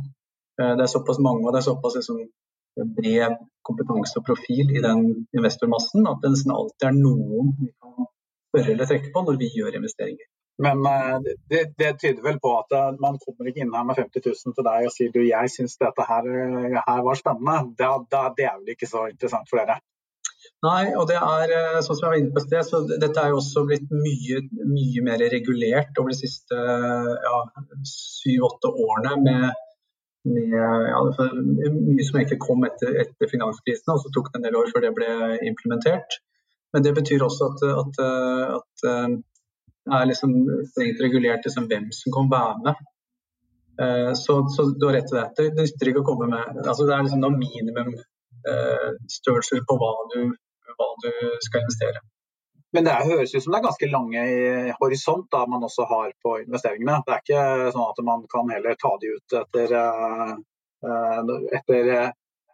[0.61, 2.19] Det er såpass mange og det er såpass liksom,
[2.97, 5.01] bred kompetanse og profil i den
[5.35, 8.07] investormassen at det nesten alltid er noen vi kan
[8.51, 10.27] spørre eller trekke på når vi gjør investeringer.
[10.57, 13.97] Men eh, det, det, tyder vel på at eh, man kommer ikke inn her med
[13.99, 17.71] 50 000 til deg og sier du, jeg syns dette her, eh, her, var spennende.
[17.79, 19.79] Det, det, er vel ikke så interessant for dere?
[20.65, 23.39] Nei, og det er sånn som jeg var inne på sted, så dette er jo
[23.39, 26.57] også blitt mye, mye mer regulert over de siste
[27.89, 29.15] syv-åtte ja, årene.
[29.25, 29.61] med,
[30.29, 34.59] med ja, mye som egentlig kom etter, etter finanskrisen, og så tok det en del
[34.61, 35.09] år før det ble
[35.49, 36.19] implementert.
[36.73, 38.03] Men det betyr også at, at,
[38.59, 38.85] at
[39.89, 40.33] er liksom
[40.69, 42.87] strengt regulert liksom hvem som kan være med.
[43.81, 45.27] Uh, så, så, du har rett til det.
[45.37, 49.77] Det nytter ikke å komme med altså Det er liksom noe minimum uh, størrelser på
[49.81, 50.19] hva du,
[50.77, 51.11] hva du,
[51.47, 52.03] skal investere.
[52.71, 56.13] Men det høres ut som det er ganske lange i horisont da man også har
[56.23, 57.01] på investeringene.
[57.07, 61.91] Det er ikke sånn at man kan heller ta de ut etter, uh, etter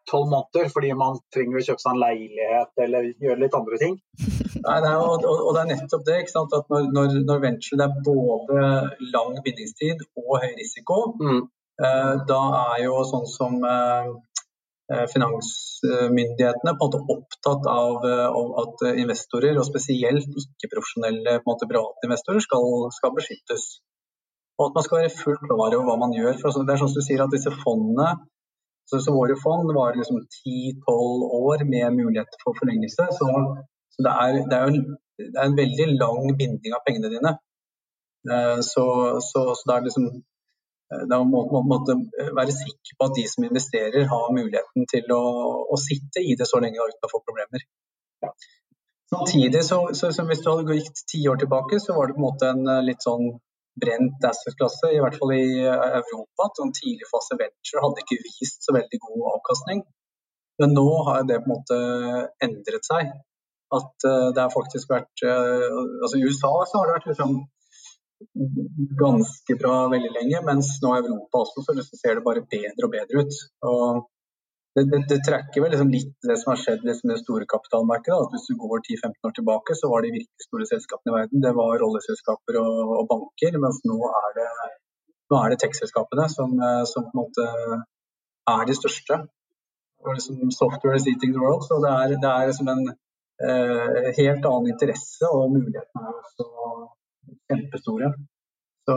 [0.10, 4.00] tolv måneder fordi man trenger å kjøpe seg en leilighet eller gjøre litt andre ting.
[4.68, 6.22] Nei, nei og, og, og, det er nettopp det.
[6.28, 8.64] at når, når, når, venture det er både
[9.16, 11.44] lang bindingstid og høy risiko, mm.
[11.88, 14.10] eh, da er jo sånn som eh,
[14.92, 22.10] eh finansmyndighetene på en måte opptatt av, av, eh, at investorer, og spesielt ikke-profesjonelle private
[22.10, 23.68] investorer, skal, skal, beskyttes.
[24.58, 26.36] Og at man skal være fullt klar over hva man gjør.
[26.42, 28.16] For det er sånn som du sier at disse fondene
[28.90, 33.08] så, så våre fond var liksom 10-12 år med mulighet for forlengelse.
[33.18, 33.28] Så,
[33.98, 37.32] så det, er, det, er en, det, er, en, veldig lang binding av pengene dine.
[38.30, 38.86] Eh, så,
[39.26, 41.88] så, så det er liksom eh, da må man
[42.38, 45.24] være sikker på at de som investerer, har muligheten til å,
[45.74, 47.66] å sitte i det så lenge uten å få problemer.
[48.22, 48.32] Ja.
[49.10, 52.22] Samtidig så, så, så, hvis du hadde gått ti år tilbake, så var det på
[52.22, 53.32] en måte en eh, litt sånn
[53.82, 56.52] brent asset-klasse, i hvert fall i Europa.
[56.58, 59.84] Sånn tidlig fase venture hadde ikke vist så veldig god avkastning.
[60.62, 61.78] Men nå har det på en måte
[62.44, 63.12] endret seg.
[63.76, 67.40] At uh, det har faktisk vært uh, altså I USA så har det vært liksom
[68.98, 72.94] ganske bra veldig lenge, mens nå i Europa også så ser det bare bedre og
[72.94, 73.42] bedre ut.
[73.70, 74.08] Og
[74.78, 78.18] det, det, det trekker vel liksom litt det som har skjedd liksom det store kapitalmarkedet.
[78.26, 81.46] at Hvis du går 10-15 år tilbake, så var de virkelig store selskapene i verden
[81.46, 83.58] det var rolleselskaper og, og banker.
[83.64, 84.50] Mens nå er det,
[85.34, 87.48] nå er det tech-selskapene som, eh, som, på en måte
[88.54, 89.18] er de største.
[90.06, 91.66] Og liksom software is eating the world.
[91.66, 92.98] Så det er, det er liksom en eh,
[93.38, 96.48] helt annen interesse, og mulighetene er også
[97.52, 98.12] kjempestore.
[98.88, 98.96] Så,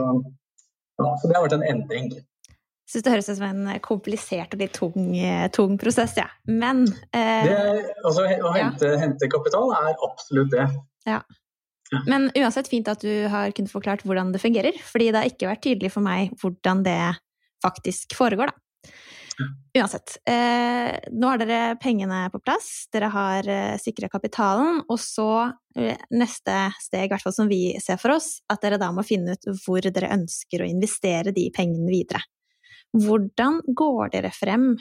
[1.01, 4.55] ja, så det har vært en endring Jeg syns det høres ut som en komplisert
[4.55, 5.11] og litt tung,
[5.55, 6.29] tung prosess, ja.
[6.47, 7.59] Men eh, det,
[8.05, 9.01] altså, Å hente, ja.
[9.03, 10.67] hente, kapital er absolutt det.
[11.07, 11.21] Ja.
[12.07, 15.49] Men uansett fint at du har kunnet forklart hvordan det fungerer, fordi det har ikke
[15.49, 16.99] vært tydelig for meg hvordan det
[17.63, 18.91] faktisk foregår, da.
[19.77, 20.17] Uansett.
[20.27, 25.29] Eh, nå har dere pengene på plass, dere har eh, sikra kapitalen, og så
[25.77, 29.05] eh, neste steg, i hvert fall som vi ser for oss, at dere da må
[29.07, 32.23] finne ut hvor dere ønsker å investere de pengene videre.
[32.91, 34.73] Hvordan går dere frem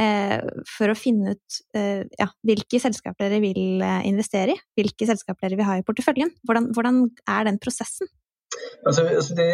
[0.00, 4.62] eh, for å finne ut eh, ja, hvilke selskaper dere vil eh, investere i?
[4.80, 6.32] Hvilke selskaper dere vil ha i porteføljen?
[6.48, 8.08] Hvordan, hvordan er den prosessen?
[8.88, 9.46] Altså, altså de,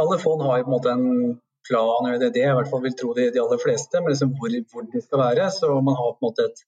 [0.00, 2.82] alle fond har på en måte en plan, det er det jeg i hvert fall
[2.84, 5.50] vil tro de, de aller fleste, men liksom hvor, hvor, de skal være.
[5.58, 6.64] Så man har på en måte et,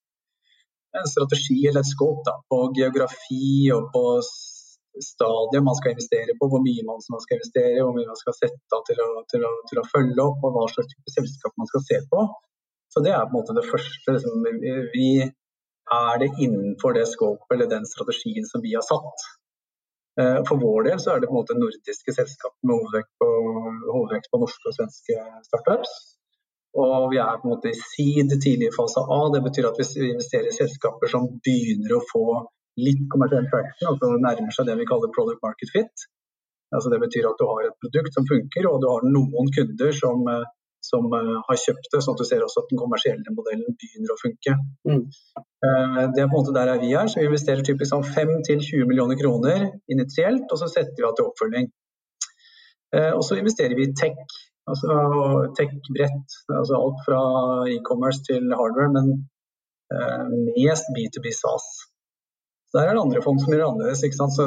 [0.99, 4.05] en strategi eller et scope da, på geografi og på
[5.05, 8.77] stadiet man skal investere på, hvor mye man skal investere, hvor mye man skal sette
[8.77, 12.01] av til, til, til, å følge opp, og hva slags type selskap man skal se
[12.13, 12.29] på.
[12.89, 14.15] Så Det er på en måte det første.
[14.17, 14.47] Liksom,
[14.95, 19.29] vi er det innenfor det skåpet eller den strategien som vi har satt.
[20.21, 23.29] Eh, for vår del så er det på en måte nordiske selskap med overvekt på,
[23.95, 25.97] hovedvekt på norske og svenske startups.
[26.79, 29.21] Og vi er på en måte i seed, tidlig fase A.
[29.35, 32.27] Det betyr at vi investerer i selskaper som begynner å få
[32.79, 36.07] litt kommersiell traction, altså nærmer seg det vi kaller product market fit.
[36.75, 39.95] Altså det betyr at du har et produkt som funker, og du har noen kunder
[39.97, 40.47] som eh,
[40.85, 44.15] som uh, har kjøpt det, sånn at du ser også at den kommersielle modellen begynner
[44.15, 44.55] å funke.
[44.89, 45.03] Mm.
[45.65, 48.87] Uh, det er på en måte der vi er, så vi investerer typisk sånn 5-20
[48.89, 51.71] millioner kroner initielt, og så setter vi av til oppfølging.
[52.97, 54.39] Uh, og så investerer vi i tech,
[54.71, 54.95] altså
[55.59, 57.21] tech bredt, altså alt fra
[57.75, 59.13] e-commerce til hardware, men
[59.89, 61.67] mest B2B SAS.
[62.69, 64.01] Så Der er det andre fond som gjør det annerledes,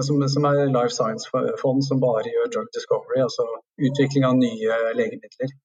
[0.08, 3.46] som, som, er Life Science-fond som bare gjør drug discovery, altså
[3.88, 5.56] utvikling av nye legemidler.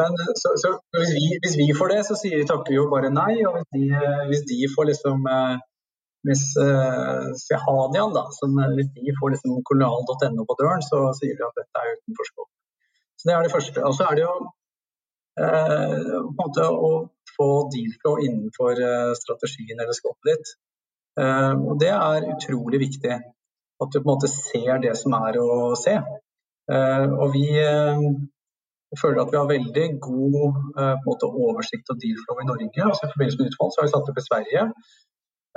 [0.00, 0.10] Men
[0.42, 3.34] så, så hvis, vi, hvis, vi, får det, så sier, takker vi jo bare nei.
[3.48, 3.82] Og hvis de,
[4.30, 5.56] hvis de får liksom eh,
[6.26, 11.46] Hvis uh, Hadian, da, som, hvis de får liksom kolonial.no på døren, så sier de
[11.46, 12.48] at dette er utenforskap.
[13.18, 13.84] Så det er det første.
[13.88, 16.92] Og så er det jo uh, på en måte å
[17.34, 20.52] få deal-flow innenfor uh, strategien eller skåpet ditt.
[21.18, 23.18] Uh, og det er utrolig viktig.
[23.82, 25.96] At du på en måte ser det som er å se.
[26.70, 27.48] og vi
[29.00, 30.42] føler at vi har veldig god
[30.80, 32.84] eh, måte, oversikt og deal-flow i Norge.
[32.88, 34.64] Altså, I forbindelse med utfall så har vi satt opp i Sverige.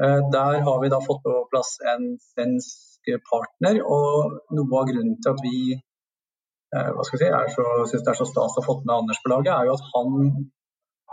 [0.04, 3.80] Eh, der har vi da fått på plass en svensk partner.
[3.98, 8.30] Og noe av grunnen til at vi eh, hva skal si, synes det er så
[8.30, 10.46] stas å ha fått med Anders på laget, er jo at han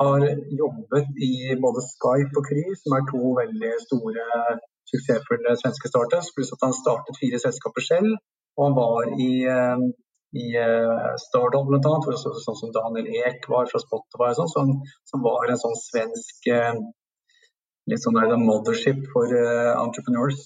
[0.03, 0.27] har
[0.59, 4.29] jobbet i både Skype og Kry, som er to veldig store,
[4.91, 8.17] suksessfulle svenske startups, pluss at han startet fire selskaper selv.
[8.57, 9.33] Og han var i
[10.33, 15.61] i uh, Stardom bl.a., sånn som Daniel Ek var fra Spotify, sånn, som, var en
[15.61, 16.49] sånn svensk
[17.91, 20.41] litt sånn der mothership for uh, entrepreneurs.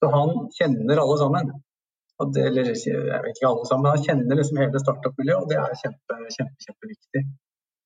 [0.00, 1.50] Så han kjenner alle sammen.
[2.34, 5.56] Det, eller jeg vet ikke alle sammen, men han kjenner liksom hele startup-miljøet, og det
[5.56, 7.22] er kjempe, kjempe, kjempeviktig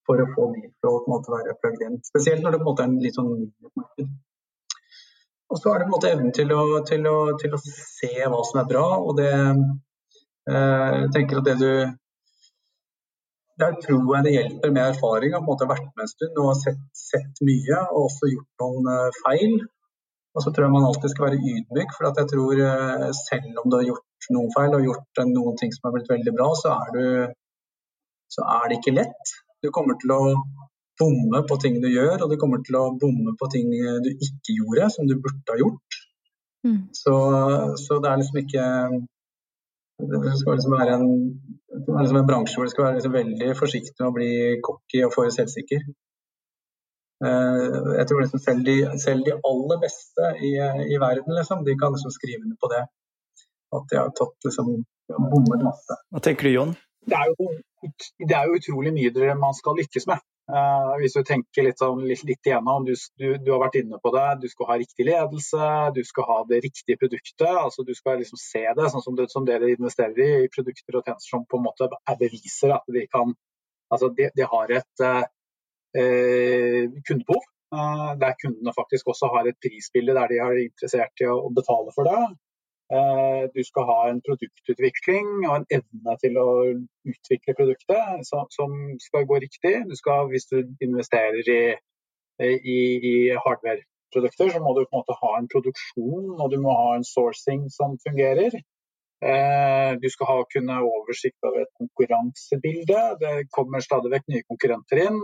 [0.05, 2.01] for å få de til å på en måte være plugged in.
[2.03, 3.31] Spesielt når det på en måte er en litt sånn
[3.79, 4.11] marked.
[5.55, 7.07] Og så er det på en måte evnen til å, til,
[7.45, 8.85] til å, se hva som er bra.
[8.99, 9.31] og det
[10.45, 11.71] Eh, jeg tenker at det du
[13.61, 15.31] der tror jeg det hjelper med erfaring.
[15.31, 18.91] Jeg har vært med en stund og har sett, sett, mye og også gjort noen
[18.91, 19.55] uh, feil.
[20.35, 23.71] Og så tror jeg man alltid skal være ydmyk, for jeg tror uh, selv om
[23.71, 26.51] du har gjort noen feil og gjort uh, noen ting som har blitt veldig bra,
[26.59, 27.05] så er, du,
[28.37, 29.35] så er, det ikke lett.
[29.63, 30.23] Du kommer til å
[30.99, 34.59] bomme på ting du gjør, og du kommer til å bomme på ting du ikke
[34.59, 36.03] gjorde, som du burde ha gjort.
[36.67, 36.83] Mm.
[36.97, 37.15] Så,
[37.79, 38.67] så, det er liksom ikke
[39.99, 41.11] det skal liksom være en,
[42.01, 44.33] liksom en bransje hvor du skal være liksom veldig forsiktig med å bli
[44.67, 45.85] cocky og for selvsikker.
[47.25, 50.53] Eh, jeg tror liksom selv, de, selv de aller beste i,
[50.95, 52.83] i verden liksom, de kan liksom skrive under på det.
[53.75, 54.75] At de har tatt liksom,
[55.31, 56.01] bommet masse.
[56.11, 56.75] Hva tenker du, Jon?
[57.05, 57.49] Det er, jo,
[58.29, 60.23] det er jo utrolig mye man skal lykkes med.
[60.45, 63.97] Uh, hvis du tenker litt, sånn, litt, litt igjennom, du, du, du, har vært inne
[64.03, 64.25] på det.
[64.43, 67.49] Du skal ha riktig ledelse, du skal ha det riktige produktet.
[67.49, 71.01] altså Du skal liksom se det sånn som, det, som dere investerer i, i produkter
[71.01, 73.33] og tjenester som på en måte er beviser at de kan
[73.95, 75.25] altså de, de har et uh,
[77.09, 77.51] kundebehov.
[77.75, 81.95] Uh, der kundene faktisk også har et prisbilde der de er interessert i å betale
[81.97, 82.21] for det.
[82.95, 86.51] Eh, du skal ha en produktutvikling og en evne til å
[87.11, 89.75] utvikle produktet som skal gå riktig.
[89.89, 91.63] Du skal, hvis du investerer i,
[92.45, 92.79] i,
[93.11, 93.15] i
[93.47, 97.09] hardware-produkter, så må du på en måte ha en produksjon og du må ha en
[97.09, 98.61] sourcing som fungerer.
[99.25, 103.03] Eh, du skal ha, kunne oversikt over et konkurransebilde.
[103.25, 105.23] Det kommer stadig vekk nye konkurrenter inn.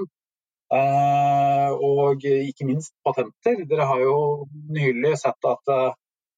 [0.75, 3.63] Eh, og ikke minst patenter.
[3.71, 4.21] Dere har jo
[4.75, 5.77] nylig sett at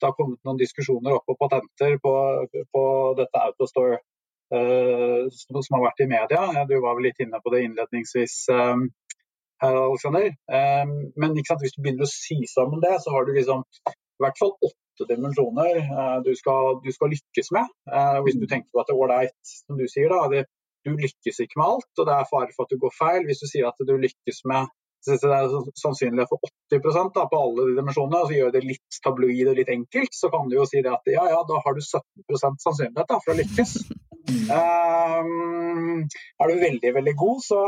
[0.03, 2.12] det har kommet noen diskusjoner opp på patenter på,
[2.75, 2.83] på
[3.19, 4.01] dette Autostore
[4.53, 6.67] uh, som har vært i media.
[6.69, 8.88] Du var vel litt inne på det innledningsvis, um,
[9.62, 10.31] her, Alexander.
[10.51, 14.38] Um, men hvis du begynner å si sammen det, så har du liksom i hvert
[14.38, 17.71] fall åtte dimensjoner uh, du, skal, du, skal, lykkes med.
[17.91, 20.45] Uh, hvis du tenker på at det er ålreit, som du sier, da, det,
[20.87, 23.27] du lykkes ikke med alt, og det er fare for at du går feil.
[23.29, 24.71] Hvis du sier at du lykkes med
[25.03, 26.38] så det er sannsynlig for
[26.71, 30.15] 80 da, på alle de dimensjonene, og så gjør det litt tabloid og litt enkelt,
[30.15, 33.19] så kan du jo si det at ja, ja, da har du 17 sannsynlighet da,
[33.25, 33.75] for å lykkes.
[34.53, 36.05] Um,
[36.41, 37.61] er du veldig, veldig god, så,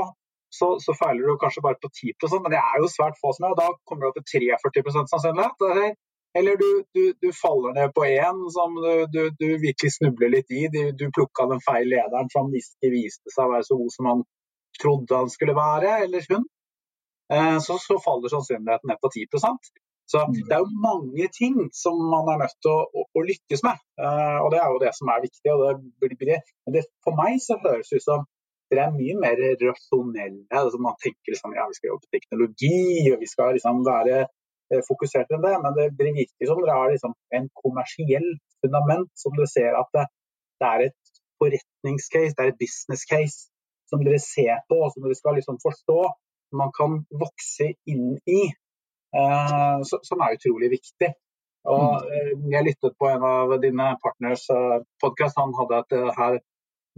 [0.55, 3.49] så, så, feiler du kanskje bare på 10 men det er jo svært få som
[3.49, 5.99] er, og da kommer du opp til 43% sannsynlighet.
[6.35, 8.73] Eller du, du, du, faller ned på én som
[9.15, 10.65] du, du, virkelig snubler litt i.
[10.67, 14.09] Du, du plukka den feil lederen som ikke viste seg å være så god som
[14.11, 14.25] han
[14.83, 16.49] trodde han skulle være, eller hun.
[17.33, 19.73] Eh, så, så faller sannsynligheten ned på 10%
[20.13, 20.35] Så mm.
[20.49, 23.81] det er jo mange ting som man er nødt til å, å, å lykkes med.
[24.01, 25.55] Eh, og det er jo det som er viktig.
[25.55, 25.65] Og
[26.05, 28.29] det blir, men det, for meg så høres det ut som
[28.73, 30.45] dere er mye mer rasjonelle.
[30.53, 32.81] Altså man tenker liksom ja, vi skal jobbe teknologi,
[33.13, 34.25] og vi skal liksom være
[34.73, 38.29] Eh, fokusert enn det, men det, det virker som det er liksom en kommersiell
[38.65, 40.05] fundament som du ser at det,
[40.63, 43.51] det, er et forretningscase, det er et business case
[43.93, 45.99] som dere ser på og som dere skal liksom forstå.
[46.55, 48.41] Man kan vokse inn i,
[49.19, 51.13] eh, som er utrolig viktig.
[51.65, 55.39] Og eh, Jeg lyttet på en av dine partners eh, podkast.
[55.41, 56.41] Han hadde et eh, her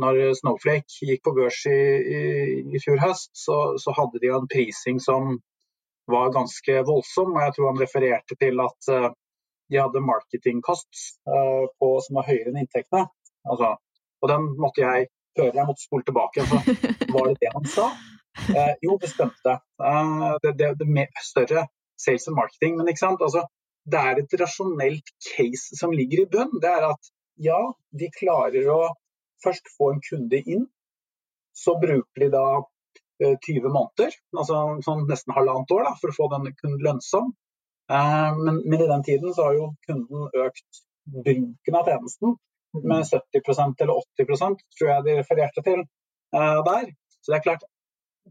[0.03, 1.77] når Snowflake gikk på børs i,
[2.17, 2.19] i,
[2.69, 5.39] i fjor høst, så, så, hadde de en prising som
[6.13, 7.31] var ganske voldsom.
[7.33, 9.07] og Jeg tror han refererte til at uh,
[9.73, 13.07] de hadde marketing costs på, som var høyere enn inntektene.
[13.49, 13.73] Altså,
[14.21, 15.09] og den måtte jeg
[15.41, 16.45] høre, jeg måtte spole tilbake.
[16.45, 16.61] Så
[17.17, 17.89] var det det han sa?
[18.37, 19.59] Uh, jo, det stemte.
[20.43, 22.77] det, det, det større sales and marketing.
[22.77, 23.47] Men altså,
[23.87, 26.61] det er et rasjonelt case som ligger i bunn.
[26.63, 27.59] Det er at ja,
[27.93, 28.81] de klarer å
[29.45, 30.65] først få en kunde inn.
[31.57, 32.47] Så bruker de da
[33.21, 37.31] 20 eh, måneder, altså sånn nesten halvannet år, da, for å få den kunden lønnsom.
[37.93, 40.83] Eh, men, men, i den tiden så har jo kunden økt
[41.17, 42.37] bruken av tjenesten
[42.77, 46.91] med 70% eller 80% tror jeg de refererte til eh, der.
[47.23, 47.65] Så det er klart,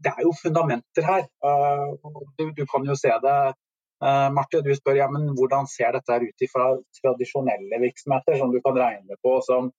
[0.04, 1.24] det er jo fundamenter her.
[1.44, 1.96] Uh,
[2.38, 3.38] du, du, kan jo se det.
[4.04, 6.68] Uh, Marte, du spør ja, men hvordan ser dette ut fra
[7.00, 9.70] tradisjonelle virksomheter som du kan regne på, som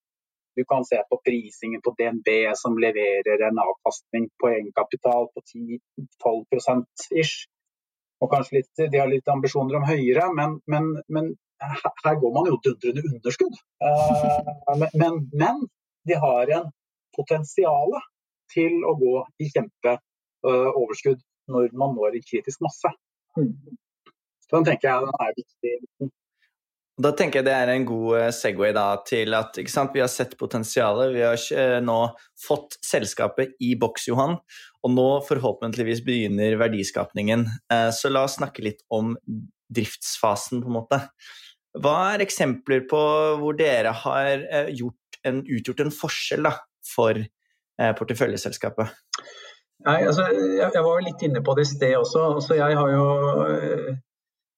[0.57, 7.11] du kan se på prisingen på DNB som leverer en avkastning på egenkapital på 10-12%
[7.21, 7.45] ish.
[8.17, 11.29] Og kanskje litt, De har litt ambisjoner om høyere, men, men, men
[11.61, 13.61] her går man jo dundrende underskudd.
[13.85, 15.61] Uh, men, men,
[16.09, 16.69] de har en
[17.13, 17.93] potensial
[18.53, 20.06] til å gå i kjempeoverskudd
[20.45, 22.91] uh, når man når en kritisk masse.
[23.37, 23.53] Mm.
[24.47, 26.09] Så den tenker jeg den er viktig.
[26.97, 30.09] Da tenker jeg det er en god eh, Segway da, til at sant, vi har
[30.09, 31.11] sett potensialet.
[31.13, 31.97] Vi har ikke eh, nå
[32.41, 34.39] fått selskapet i boks, Johan,
[34.81, 37.45] og nå forhåpentligvis begynner verdiskapningen.
[37.73, 39.13] Eh, så la oss snakke litt om
[39.69, 41.01] driftsfasen, på en måte.
[41.77, 43.03] Hva er eksempler på
[43.43, 46.55] hvor dere har en, utgjort en forskjell da,
[46.87, 47.19] for
[47.77, 48.95] porteføljeselskapet?
[49.85, 52.23] Nei, altså, jeg, jeg, var litt inne på det i sted også.
[52.39, 53.05] Altså, jeg har jo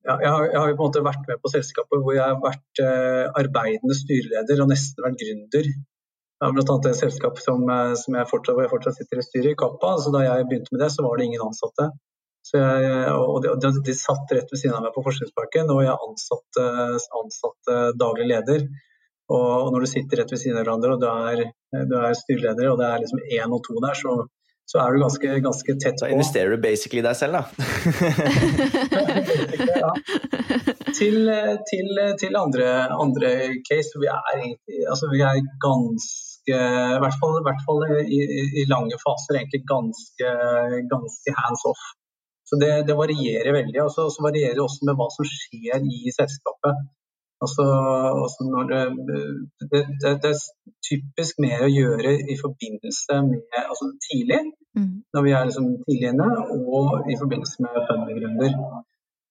[0.08, 2.40] ja, jeg, har, jeg, har, på en måte vært med på selskapet hvor jeg har
[2.42, 5.68] vært eh, arbeidende styreleder og nesten vært gründer.
[5.70, 6.76] Jeg har bl.a.
[6.88, 9.98] et selskap som, eh, som jeg fortsatt, hvor jeg fortsatt sitter i styret, i Kappa.
[10.00, 11.90] Så da jeg begynte med det, så var det ingen ansatte.
[12.50, 15.94] Jeg, og de, de, de, satt rett ved siden av meg på Forskningsparken, og jeg
[16.08, 16.64] ansatte,
[17.20, 18.64] ansatte daglig leder.
[19.30, 21.44] Og, og, når du sitter rett ved siden av hverandre og du er,
[21.92, 24.16] du er styreleder, og det er liksom én og to der, så,
[24.70, 26.06] så er du ganske, ganske tett på.
[26.06, 27.44] Da investerer du basically deg selv, da?
[29.82, 29.94] ja.
[31.00, 31.18] til,
[31.72, 31.90] til,
[32.22, 33.32] til, andre, andre
[33.66, 34.44] case, vi er
[34.92, 38.22] altså vi er ganske I hvert fall, i, hvert fall i,
[38.62, 40.36] i, lange faser egentlig ganske,
[40.94, 41.90] ganske hands off.
[42.50, 43.82] Så det, det varierer veldig.
[43.88, 46.86] Og så varierer det også med hva som skjer i selskapet.
[47.44, 47.64] Altså,
[48.24, 50.40] altså det, det, det, det, er
[50.90, 54.42] typisk mer å gjøre i forbindelse med altså tidlig,
[54.76, 54.90] mm.
[55.16, 58.58] når vi er liksom tidlig inne, og i forbindelse med fundegrunner.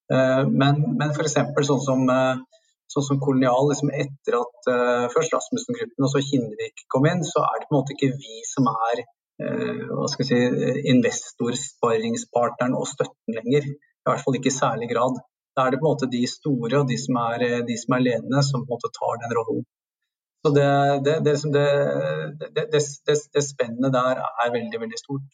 [0.09, 1.37] Uh, men, men f.eks.
[1.69, 6.87] sånn som, uh, sånn som Kolonial, liksom etter at uh, først Rasmussen-gruppen og så Kinnvik
[6.89, 9.05] kom inn, så er det på en måte ikke vi som er
[9.39, 13.69] hva skal jeg si, investor, sparringspartneren og støtten lenger.
[13.71, 15.21] I hvert fall ikke i særlig grad.
[15.59, 18.05] Da er det på en måte de store og de som er, de som er
[18.05, 19.65] ledende, som på en måte tar den rollen.
[20.39, 20.67] Så det,
[21.03, 21.33] det, det,
[23.35, 25.25] det, spennet der er veldig, veldig stort.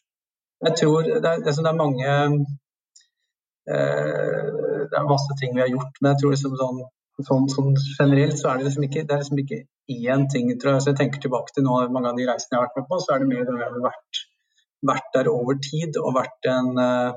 [0.66, 2.08] Jeg tror det er, er mange
[3.70, 4.46] eh,
[4.90, 6.80] Det er masse ting vi har gjort, men jeg tror liksom sånn,
[7.28, 7.70] sånn, sånn
[8.00, 9.60] generelt så er det liksom ikke, det er liksom ikke
[10.10, 10.50] én ting.
[10.58, 10.82] tror jeg.
[10.82, 12.98] Så jeg tenker tilbake til noen, mange av de reisene jeg har vært med på,
[13.04, 14.24] så er det mer det vi har vært,
[14.90, 17.14] vært der over tid og vært en uh,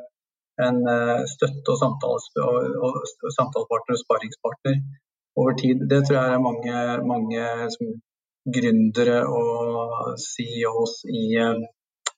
[0.67, 4.79] en eh, støtte- og, samtales, og, og, samtalepartner og sparingspartner
[5.39, 5.83] over tid.
[5.91, 6.77] Det tror jeg er mange,
[7.13, 7.43] mange
[8.55, 11.65] gründere og CEOs i eh,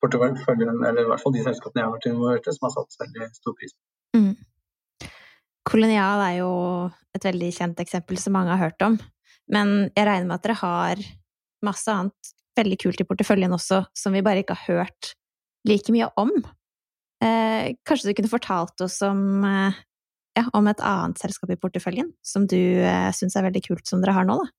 [0.01, 3.01] porteføljen, eller i hvert fall de selskapene jeg har vært involvert i, som har satt
[3.03, 3.83] veldig stor pris på.
[4.17, 5.09] Mm.
[5.71, 6.51] Kolonial er jo
[7.15, 8.97] et veldig kjent eksempel som mange har hørt om.
[9.51, 11.03] Men jeg regner med at dere har
[11.65, 15.13] masse annet veldig kult i porteføljen også, som vi bare ikke har hørt
[15.67, 16.33] like mye om.
[17.21, 19.77] Eh, kanskje du kunne fortalt oss om, eh,
[20.39, 24.01] ja, om et annet selskap i porteføljen som du eh, syns er veldig kult, som
[24.01, 24.49] dere har nå, da?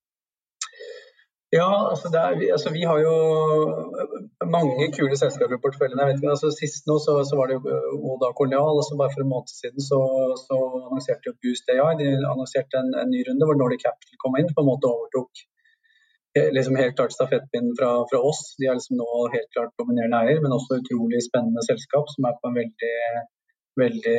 [1.53, 3.13] Ja, altså, er, altså, vi har jo
[4.49, 5.99] mange kule selskaper i porteføljen.
[6.01, 7.75] Jeg vet ikke, altså, Sist nå så, så var det jo
[8.15, 8.79] Oda Corneal.
[8.81, 9.99] Altså, bare for en måned siden så,
[10.47, 10.57] så
[10.87, 14.49] annonserte jo Boost AI de annonserte en, en, ny runde hvor Nordic Capital kom inn.
[14.49, 15.45] på en måte overtok
[16.35, 18.55] liksom helt klart stafettpinnen fra, fra, oss.
[18.59, 22.39] De er liksom nå helt klart dominerende eier, men også utrolig spennende selskap som er
[22.41, 22.97] på en veldig,
[23.83, 24.19] veldig,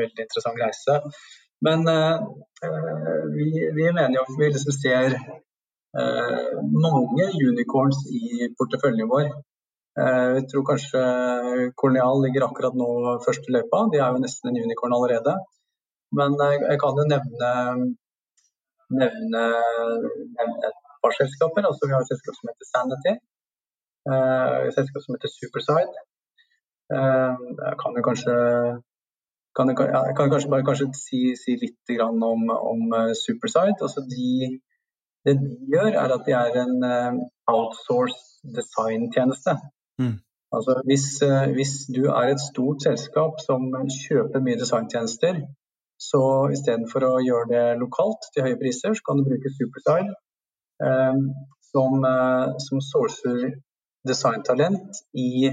[0.00, 0.98] veldig interessant reise.
[1.62, 2.24] Men uh,
[3.34, 5.18] vi, vi, mener jo at vi liksom ser
[6.00, 6.52] Eh,
[6.84, 9.26] mange unicorns i porteføljen vår.
[10.00, 11.02] Eh, jeg tror kanskje
[11.76, 12.88] Corneal ligger akkurat nå
[13.26, 13.82] først i løypa.
[13.92, 15.34] De er jo nesten en unicorn allerede.
[16.16, 17.50] Men jeg kan jo nevne,
[19.02, 19.44] nevne,
[20.38, 20.72] nevne
[21.02, 21.68] par selskaper.
[21.68, 23.14] Altså, vi har et selskap som heter Sanity.
[24.10, 25.94] Eh, et selskap som heter Superside.
[26.92, 28.34] Jeg kan jo kanskje
[29.56, 29.76] kan jeg,
[30.08, 32.80] jeg kan kanskje bare kanskje si, si litt om, om
[33.24, 33.78] Superside.
[33.86, 34.58] Altså de
[35.24, 36.74] det de gjør, er at de er en
[37.46, 39.52] outsourced designtjeneste.
[40.02, 40.16] Mm.
[40.56, 41.06] Altså hvis,
[41.56, 43.60] hvis, du er et stort selskap som
[44.02, 45.38] kjøper mye designtjenester,
[46.10, 46.22] så
[46.54, 50.18] istedenfor å gjøre det lokalt til høye priser, så kan du bruke Superstyle um,
[51.72, 53.52] som, uh, som sourcer
[54.08, 55.52] designtalent i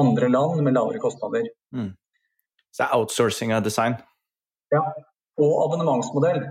[0.00, 1.48] andre land med lavere kostnader.
[1.74, 1.90] Mm.
[2.70, 3.98] Så det er outsourcing av design?
[4.74, 4.82] Ja,
[5.42, 6.42] og abonnementsmodell.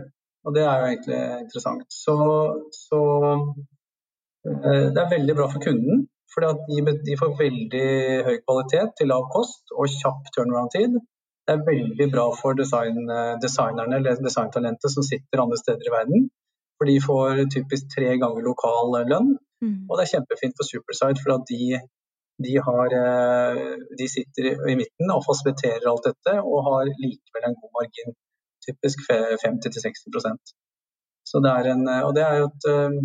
[0.47, 1.83] Og det er jo egentlig interessant.
[1.91, 2.15] Så,
[2.75, 3.01] så
[4.47, 6.05] eh, det er veldig bra for kunden.
[6.33, 7.87] For de, de, får veldig
[8.27, 10.97] høy kvalitet til lav kost og kjapp turnaround-tid.
[11.47, 15.95] Det er veldig bra for design, eh, designerne eller designtalentet som sitter andre steder i
[15.95, 16.27] verden.
[16.77, 19.35] For de får typisk tre ganger lokal lønn.
[19.63, 19.77] Mm.
[19.89, 21.79] Og det er kjempefint for Superside, for at de,
[22.45, 23.61] de, har, eh,
[23.99, 28.13] de sitter i midten og fasiliterer alt dette og har likevel en god margin
[28.67, 30.53] typisk 50-60%
[31.29, 32.99] Så det er en, Og det er jo et, eh,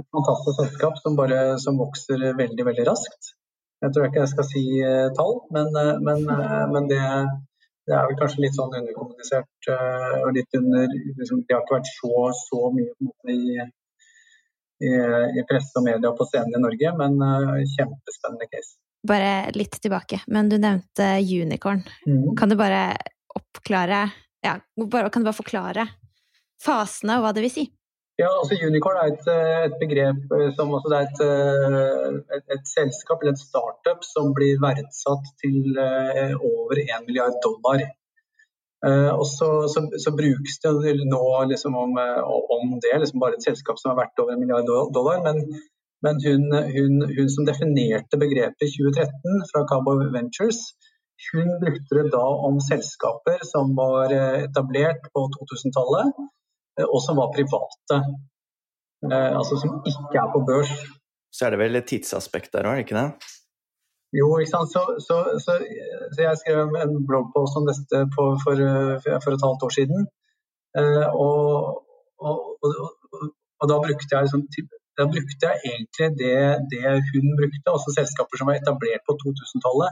[0.00, 3.32] et fantastisk selskap som, bare, som vokser veldig, veldig raskt.
[3.84, 4.64] Jeg tror ikke jeg skal si
[5.16, 5.68] tall, men,
[6.06, 6.22] men,
[6.74, 7.00] men det,
[7.86, 9.68] det, er vel kanskje litt sånn underkommunisert.
[10.24, 10.86] og litt under,
[11.20, 13.58] liksom, Det har ikke vært så, så mye i,
[14.84, 14.92] i,
[15.40, 17.18] i, presse og media på scenen i Norge, men
[17.76, 18.78] kjempespennende case.
[19.04, 21.84] Bare litt tilbake, men du nevnte unicorn.
[22.08, 22.32] Mm.
[22.40, 22.86] Kan du bare
[23.34, 24.06] oppklare
[24.44, 25.88] ja, Kan du bare forklare
[26.64, 27.64] fasene og hva det vil si?
[28.20, 29.28] Ja, altså Unicorn er et,
[29.68, 34.06] et begrep eh, som altså det er et, eh, et, et, selskap eller et startup
[34.06, 35.74] som blir verdsatt til
[36.38, 37.82] over 1 milliard dollar.
[38.84, 41.94] Og så, så, så, brukes det nå liksom om,
[42.56, 45.22] om, det, liksom bare et selskap som er verdt over 1 milliard dollar.
[45.24, 45.40] Men,
[46.04, 46.44] men hun,
[46.74, 50.60] hun, hun, som definerte begrepet i 2013 fra Cabo Ventures,
[51.32, 56.30] hun brukte det da om selskaper som var eh, etablert på 2000-tallet, eh,
[56.82, 58.00] og som var private.
[59.04, 60.72] Eh, altså som ikke er på børs.
[61.34, 63.08] Så er det vel et tidsaspekt der òg, ikke det?
[64.18, 64.70] Jo, ikke sant.
[64.74, 65.58] Så, så, så,
[66.14, 68.62] så jeg skrev en bloggpost om dette på, for,
[69.02, 70.06] for, et halvt år siden.
[71.24, 71.82] Og,
[72.26, 72.76] og, og,
[73.60, 74.46] og da brukte liksom
[74.98, 76.36] da brukte jeg egentlig det,
[76.72, 79.90] det hun brukte, altså selskaper som var etablert på 2000-tallet.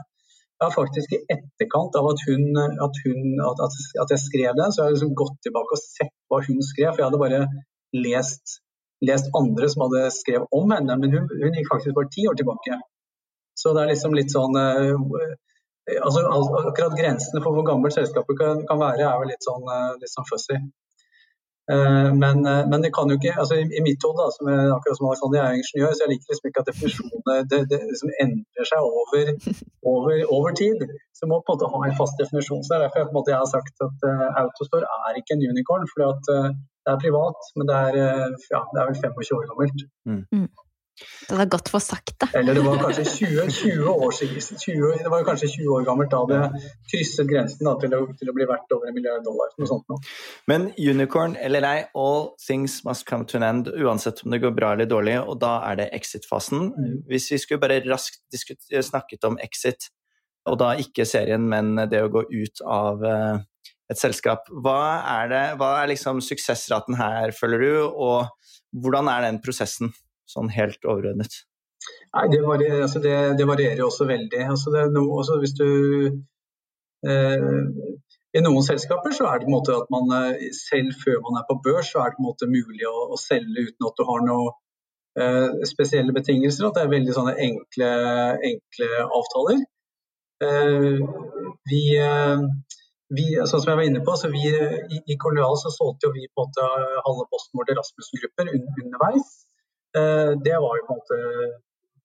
[0.63, 4.83] Jeg faktisk i etterkant av at, hun, at, hun, at, at jeg skrev den, så
[4.83, 6.91] har jeg liksom gått tilbake og sett hva hun skrev.
[6.91, 7.41] For jeg hadde bare
[7.97, 8.59] lest,
[9.05, 12.37] lest andre som hadde skrevet om henne, men hun, hun, gikk faktisk bare ti år
[12.39, 12.79] tilbake.
[13.59, 14.95] Så det er liksom litt sånn uh,
[16.01, 16.23] altså,
[16.63, 20.13] Akkurat grensene for hvor gammelt selskapet kan, kan være, er vel litt sånn, uh, litt
[20.13, 20.57] sånn fussy.
[21.71, 24.97] Eh, men, eh, men, det kan jo ikke altså I mitt hode, som er, akkurat
[24.99, 28.11] som Alexander, jeg er ingeniør, så jeg liker liksom ikke at definisjonene det, det liksom
[28.23, 29.31] endrer seg over,
[29.93, 30.83] over, over, tid.
[31.17, 32.65] Så må på en måte ha en fast definisjon.
[32.65, 35.47] så Derfor jeg, på en måte, jeg har sagt at uh, Autostore er ikke en
[35.53, 35.87] unicorn.
[35.91, 36.51] for uh,
[36.83, 39.79] det er privat, men det er, uh, ja, det er vel 25 år gammelt.
[40.09, 40.47] Mm.
[41.01, 42.27] Det er godt for sagt, da.
[42.37, 46.11] Eller det var kanskje 20, 20 år siden, 20, det var kanskje 20 år gammelt
[46.13, 46.41] da det
[46.91, 49.49] krysset grensen da, til, å, til, å, bli verdt over en milliard dollar.
[49.57, 50.03] Noe sånt noe.
[50.51, 54.53] Men unicorn eller nei, all things must come to an end, uansett om det går
[54.59, 56.69] bra eller dårlig, og da er det exit-fasen.
[56.77, 56.93] Mm.
[57.09, 59.89] Hvis vi skulle bare raskt snakket om exit,
[60.45, 63.41] og da ikke serien, men det å gå ut av uh,
[63.89, 64.79] et selskap, hva
[65.17, 69.93] er, det, hva er liksom suksessraten her, føler du, og hvordan er den prosessen?
[70.33, 71.43] Sånn helt overordnet?
[72.13, 74.41] Nei, Det varierer, altså det, det varierer også veldig.
[74.53, 75.69] Altså noe, altså hvis du
[77.09, 77.47] eh,
[78.37, 81.39] I noen selskaper så er det på en måte at man eh, selv før man
[81.41, 83.99] er på børs, så er det på en måte mulig å, å selge uten at
[83.99, 84.53] du har noen
[85.19, 86.69] eh, spesielle betingelser.
[86.69, 87.93] At det er veldig sånne enkle,
[88.51, 89.63] enkle avtaler.
[91.69, 91.83] vi,
[93.15, 96.25] vi, sånn som jeg var inne på, så vi, i, i Kolonial så solgte vi
[96.27, 96.65] på en måte
[97.05, 99.29] halve posten vår til Rasmussen-grupper underveis.
[99.93, 101.17] Det var jo på en måte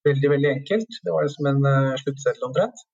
[0.08, 0.98] veldig veldig enkelt.
[1.04, 1.62] Det var som en
[2.02, 2.86] sluttseddel omtrent.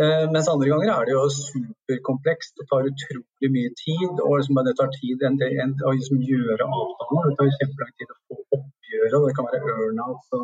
[0.00, 2.54] Eh, mens andre ganger er det jo superkomplekst.
[2.58, 4.14] Det tar utrolig mye tid.
[4.26, 7.26] og liksom, Det tar tid enn det, enn å liksom gjøre avtaler.
[7.28, 10.22] Det tar kjempelang tid å få oppgjøret, og det kan være earnout.
[10.30, 10.40] Så,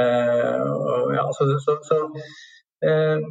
[0.00, 2.00] eh, og, ja, så, så, så
[2.90, 3.22] eh,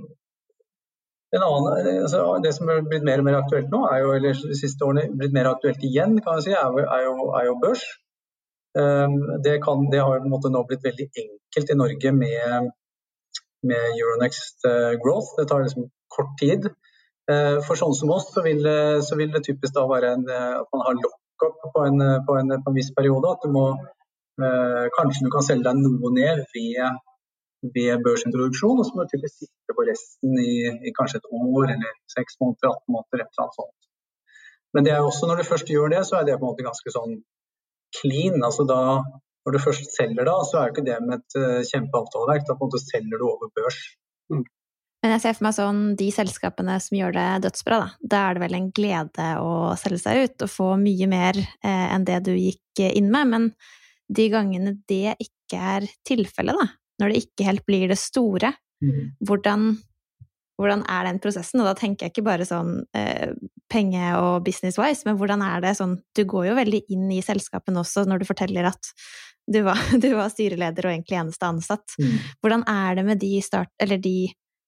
[1.36, 4.88] annen, altså, det som er blitt mer og mer aktuelt nå, jo, eller de siste
[4.88, 7.84] årene blitt mer aktuelt igjen, kan si, er, jo, er jo, børs.
[8.78, 12.70] Um, det, kan, det, har nå blitt veldig enkelt i Norge med
[13.62, 15.36] med Euronext eh, Growth.
[15.38, 16.70] Det tar liksom kort tid.
[17.32, 18.64] Eh, for sånne som oss så vil,
[19.06, 21.86] så vil det typisk da være en, eh, at man har lockup på, på,
[22.28, 23.36] på en viss periode.
[23.36, 23.72] At du må
[24.40, 27.00] Kanskje du kan selge deg noe ned ved,
[27.76, 30.54] ved børsintroduksjon, og så må du typisk sitte på resten i,
[30.88, 33.90] i, kanskje et år eller seks måneder, 18 måneder, et eller annet sånt.
[34.72, 36.64] Men det er også når du først gjør det, så er det på en måte
[36.70, 37.18] ganske sånn
[37.96, 38.44] clean.
[38.44, 38.82] altså da
[39.48, 42.46] når du først selger da, så er jo ikke det med et uh, kjempeavtaleverk.
[42.46, 43.80] Da på en måte selger du over børs.
[44.30, 44.44] Mm.
[45.00, 48.10] Men jeg ser for meg sånn de selskapene som gjør det dødsbra, da.
[48.14, 51.86] Da er det vel en glede å selge seg ut og få mye mer eh,
[51.96, 53.32] enn det du gikk inn med.
[53.32, 53.48] Men
[54.12, 56.68] de gangene det ikke er tilfellet, da,
[57.00, 58.52] når det ikke helt blir det store,
[58.84, 59.06] mm.
[59.30, 59.70] hvordan,
[60.60, 61.62] hvordan, er den prosessen?
[61.62, 63.32] Og da tenker jeg ikke bare sånn eh,
[63.72, 67.80] penge- og business-wise, men hvordan er det sånn Du går jo veldig inn i selskapene
[67.80, 68.92] også når du forteller at
[69.50, 71.96] du var, du var, styreleder og egentlig eneste ansatt.
[72.02, 72.20] Mm.
[72.44, 74.18] Hvordan er det med de, start, de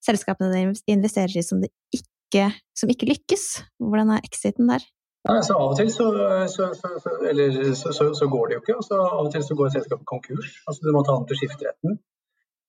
[0.05, 1.61] selskapene du investerer i som,
[1.93, 3.45] ikke, som ikke lykkes?
[3.83, 4.87] Hvordan er exiten der?
[5.21, 6.07] Ja, altså Av og til så,
[6.49, 8.77] så, så, eller, så, går det jo ikke.
[8.79, 10.55] Altså, av og til så går selskapet konkurs.
[10.65, 11.99] Altså, du må ta an til skifteretten.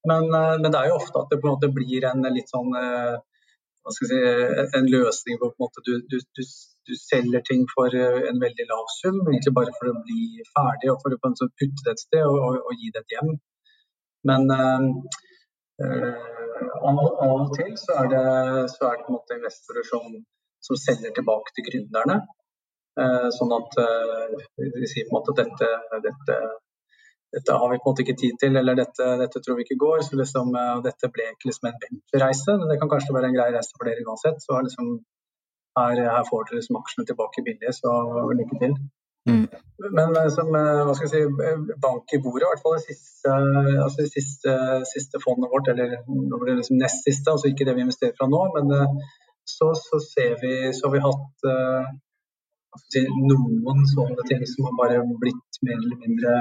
[0.07, 2.51] Men, eh, men, det er jo ofte at det på en måte blir en litt
[2.51, 3.15] sånn eh,
[3.95, 4.19] si,
[4.79, 6.43] en løsning hvor en du, du, du,
[6.89, 10.91] du, selger ting for eh, en veldig lav sum, egentlig bare for å bli ferdig
[10.91, 13.33] og for å putte det et sted og, og, og, gi det et hjem.
[14.27, 14.85] Men øh,
[15.83, 18.27] av, av, og til så er det,
[18.75, 20.19] så er det på en måte investorer som,
[20.63, 22.21] som selger tilbake til gründerne.
[22.99, 25.71] Øh, sånn at øh, vi sier på en måte at dette,
[26.03, 26.39] dette
[27.33, 29.79] dette har vi på en måte ikke tid til, eller dette, dette tror vi ikke
[29.83, 30.01] går.
[30.05, 33.37] så liksom, uh, Dette ble ikke liksom en venturereise, men det kan kanskje være en
[33.37, 34.43] grei reise for dere uansett.
[34.45, 34.91] så liksom,
[35.79, 37.93] her, her, får dere liksom aksjene tilbake billig, så
[38.41, 38.75] lykke til.
[39.29, 39.47] Mm.
[39.97, 41.49] Men uh, som uh, hva skal jeg si,
[41.87, 43.33] bank i bordet, i hvert fall det siste,
[43.87, 44.55] altså det siste,
[44.93, 48.13] siste fondet vårt, eller nå blir det liksom nest siste, altså ikke det vi investerer
[48.19, 48.77] fra nå, men
[49.49, 51.49] så, så, ser vi, så har vi hatt
[52.93, 56.37] si, noen sånne ting som har bare blitt mer eller mindre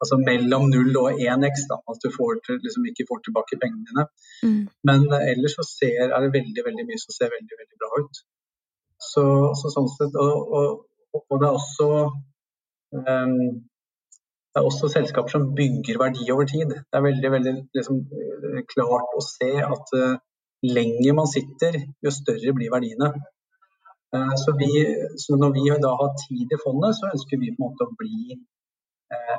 [0.00, 3.88] altså mellom null og 1x, da, at du får til, liksom ikke får tilbake pengene
[3.88, 4.04] dine.
[4.44, 4.60] Mm.
[4.88, 7.90] Men uh, ellers så ser, er det veldig veldig mye som ser veldig veldig bra
[8.04, 8.22] ut.
[9.10, 9.24] Så,
[9.60, 10.86] så sånn sett, og, og,
[11.16, 11.90] og, det er også
[12.96, 13.36] um,
[14.50, 16.72] det er også selskaper som bygger verdi over tid.
[16.74, 20.16] Det er veldig veldig liksom, eh, klart å se at uh,
[20.66, 23.12] lenger man sitter, jo større blir verdiene.
[24.10, 24.70] Uh, så, vi,
[25.22, 27.94] så, når vi da har tid i fondet, så ønsker vi på en måte å
[28.00, 28.40] bli
[29.14, 29.38] uh,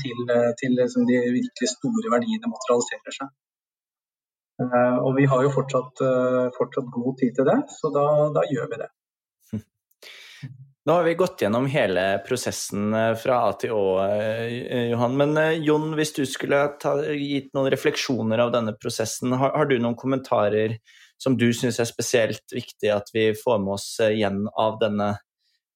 [0.00, 3.30] til, eh, til liksom de virkelig store verdiene materialiserer seg.
[4.62, 6.02] Eh, og vi har jo fortsatt,
[6.56, 8.04] fortsatt god tid til det, så da,
[8.34, 8.90] da, gjør vi det.
[10.86, 13.82] Nå har vi gått gjennom hele prosessen fra A til Å,
[14.92, 15.18] Johan.
[15.18, 19.78] Men Jon, hvis du skulle ta, gitt noen refleksjoner av denne prosessen, har, har du
[19.78, 20.78] noen kommentarer
[21.22, 25.14] som du syns er spesielt viktig at vi får med oss igjen av denne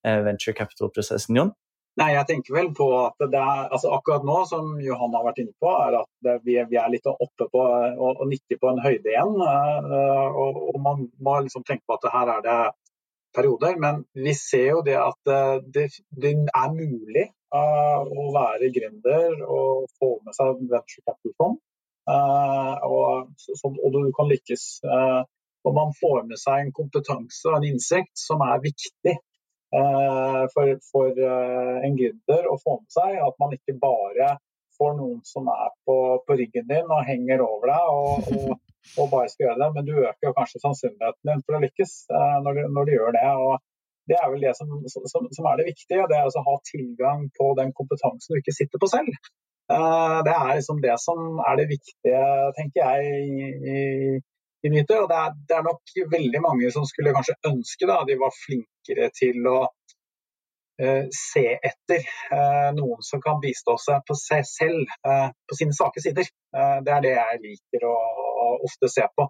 [0.03, 1.55] venture capital-prosessen, Jon?
[1.97, 5.39] Nei, jeg tenker vel på at det er, altså Akkurat nå, som Johan har vært
[5.41, 8.69] inne på, er at det, vi, vi, er litt oppe på og, og 90 på
[8.69, 9.39] en høyde igjen.
[9.41, 12.59] Uh, og, og, Man må liksom tenke på at her er det
[13.37, 13.79] perioder.
[13.81, 15.87] Men vi ser jo det at eh, det,
[16.25, 21.59] det er mulig uh, å være gründer og få med seg venture capital-fond.
[22.07, 23.33] Uh, og,
[23.73, 24.67] og, du kan lykkes.
[25.67, 29.26] og man får med seg en kompetanse og en innsikt som er viktig Eh,
[30.53, 33.17] for, for eh, en gründer å få med seg.
[33.23, 34.37] At man ikke bare
[34.77, 35.97] får noen som er på,
[36.27, 38.59] på ryggen din og henger over deg og, og,
[38.99, 42.37] og, bare skal gjøre det, men du øker kanskje sannsynligheten din for å lykkes eh,
[42.45, 43.31] når, du, når du gjør det.
[43.47, 43.57] og
[44.07, 46.05] det er vel det som, som, som er det viktige.
[46.07, 49.17] Det er å ha tilgang på den kompetansen du ikke sitter på selv.
[49.67, 52.21] Det er liksom det som er det viktige,
[52.55, 54.21] tenker jeg, i,
[54.67, 55.03] i Nyter.
[55.05, 58.35] Og det er, det er, nok veldig mange som skulle kanskje ønske da, de var
[58.35, 64.95] flinkere til å uh, se etter uh, noen som kan bistå seg på seg selv,
[65.07, 66.31] uh, på sine svake sider.
[66.57, 69.29] det er det jeg liker å, å, ofte se på.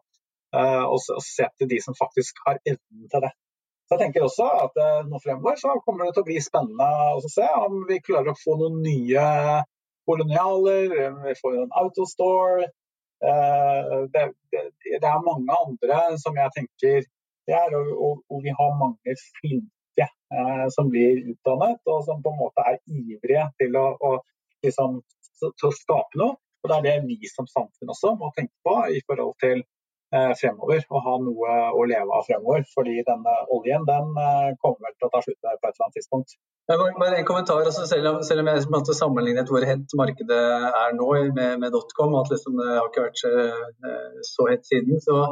[0.56, 3.32] Og se til de som faktisk har evnen til det.
[3.86, 4.78] Så jeg tenker også at
[5.10, 6.86] nå fremover så kommer det til å bli spennende
[7.18, 9.26] å se om vi klarer å få noen nye
[10.06, 10.94] kolonialer,
[11.26, 12.70] vi får en autostore.
[13.20, 17.06] Det, det, det, er mange andre som jeg tenker
[17.48, 22.40] er, og, og, vi har mange flinke eh, som blir utdannet, og som på en
[22.40, 24.12] måte er ivrige til å, å,
[24.66, 25.00] liksom,
[25.40, 26.36] til å skape noe.
[26.64, 29.75] Og Det er det vi som samfunn også må tenke på i forhold til eh,
[30.40, 32.66] fremover, og ha noe å leve av fremover.
[32.74, 36.36] Fordi denne oljen den eh, kommer til å ta slutt på et eller annet tidspunkt.
[36.66, 40.96] Bare en kommentar, altså selv, om, selv om jeg måtte sammenlignet hvor hett markedet er
[40.98, 43.32] nå med, med dotcom, at liksom, det har ikke vært så,
[43.86, 45.22] eh, så hett siden, så,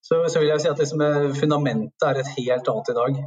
[0.00, 3.22] så, så, vil jeg si at liksom, eh, fundamentet er et helt annet i dag.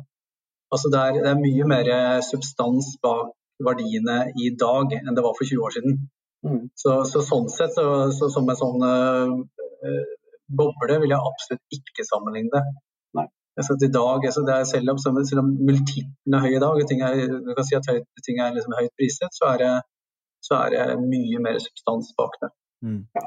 [0.73, 1.91] Altså det, er, det er mye mer
[2.25, 5.99] substans bak verdiene i dag enn det var for 20 år siden.
[6.45, 6.61] Mm.
[6.77, 10.01] Så, sånn sett, som en sånn uh,
[10.47, 12.63] boble, vil jeg absolutt ikke sammenligne.
[13.55, 17.01] Altså, i dag, altså, er, selv, om, selv om multiplen er høy i dag, ting
[17.07, 17.87] er, du kan si at
[18.25, 19.71] ting er liksom høyt priset, så er, det,
[20.43, 22.51] så er det mye mer substans bak det.
[22.85, 22.99] Mm.
[23.15, 23.23] Ja.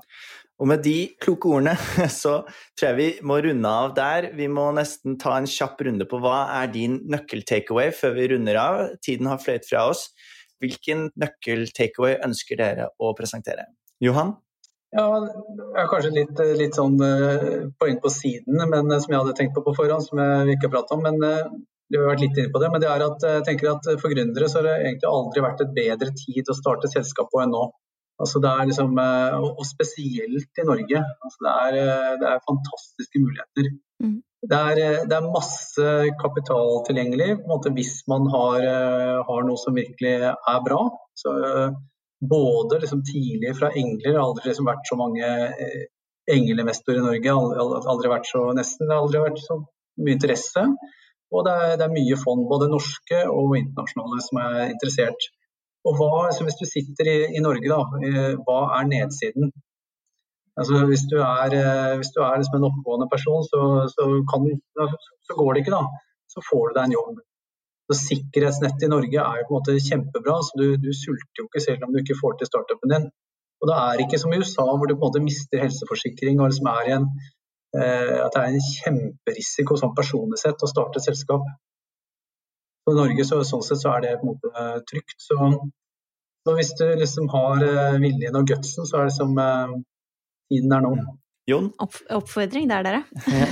[0.61, 1.75] Og med de kloke ordene
[2.23, 2.35] så
[2.77, 4.29] tror jeg vi må runde av der.
[4.37, 8.61] Vi må nesten ta en kjapp runde på hva er din nøkkel-takeaway før vi runder
[8.61, 8.83] av.
[9.05, 10.11] Tiden har fløyet fra oss.
[10.63, 13.69] Hvilken nøkkel-takeaway ønsker dere å presentere?
[14.05, 14.37] Johan?
[14.97, 19.21] Ja, det er kanskje litt, litt sånn uh, poeng på siden men, uh, som jeg
[19.21, 21.05] hadde tenkt på på forhånd, som vi ikke har pratet om.
[21.05, 21.19] men
[21.89, 24.13] du har vært litt inne på det, men det er at jeg tenker at for
[24.13, 27.55] gründere så har det egentlig aldri vært et bedre tid å starte selskap på enn
[27.57, 27.63] nå.
[28.19, 31.03] Altså det er liksom, eh, og spesielt i Norge.
[31.25, 33.69] Altså det, er, eh, det, er, fantastiske muligheter.
[34.03, 34.17] Mm.
[34.43, 38.67] Det, er, eh, det, er, masse kapital tilgjengelig måte, hvis man har,
[39.29, 40.81] har, noe som virkelig er bra.
[41.19, 41.37] Så,
[42.21, 45.29] både liksom tidlig fra engler, det har aldri liksom vært så mange
[46.29, 47.35] engelinvestorer i Norge.
[47.35, 49.61] Aldri, aldri vært så, nesten, aldri vært så
[50.03, 50.65] mye interesse.
[51.35, 55.29] Og det er, det er mye fond, både norske og internasjonale, som er interessert.
[55.87, 59.53] Og hva, altså Hvis du sitter i, i Norge, da, eh, hva er nedsiden?
[60.59, 63.63] Altså, hvis du er, eh, hvis du er liksom en oppegående person, så,
[63.93, 64.49] så, kan,
[65.27, 65.77] så, går det ikke.
[65.77, 65.85] da.
[66.33, 67.21] Så får du deg en jobb.
[67.89, 71.47] Så Sikkerhetsnettet i Norge er jo på en måte kjempebra, så du, du sulter jo
[71.49, 73.07] ikke selv om du ikke får til startupen din.
[73.59, 76.53] Og Det er ikke som i USA hvor du på en måte mister helseforsikring og
[76.53, 77.09] liksom er i en,
[77.79, 81.49] eh, at det er en kjemperisiko sånn personlig sett å starte et selskap.
[82.89, 85.17] I Norge så, sånn sett så er det på en måte trygt.
[85.21, 85.49] Så,
[86.45, 89.75] så hvis du liksom har uh, viljen og gutsen, så er det som eh,
[90.49, 90.95] tiden er nå.
[91.49, 91.71] Jon?
[91.81, 93.03] Opp, oppfordring der, dere.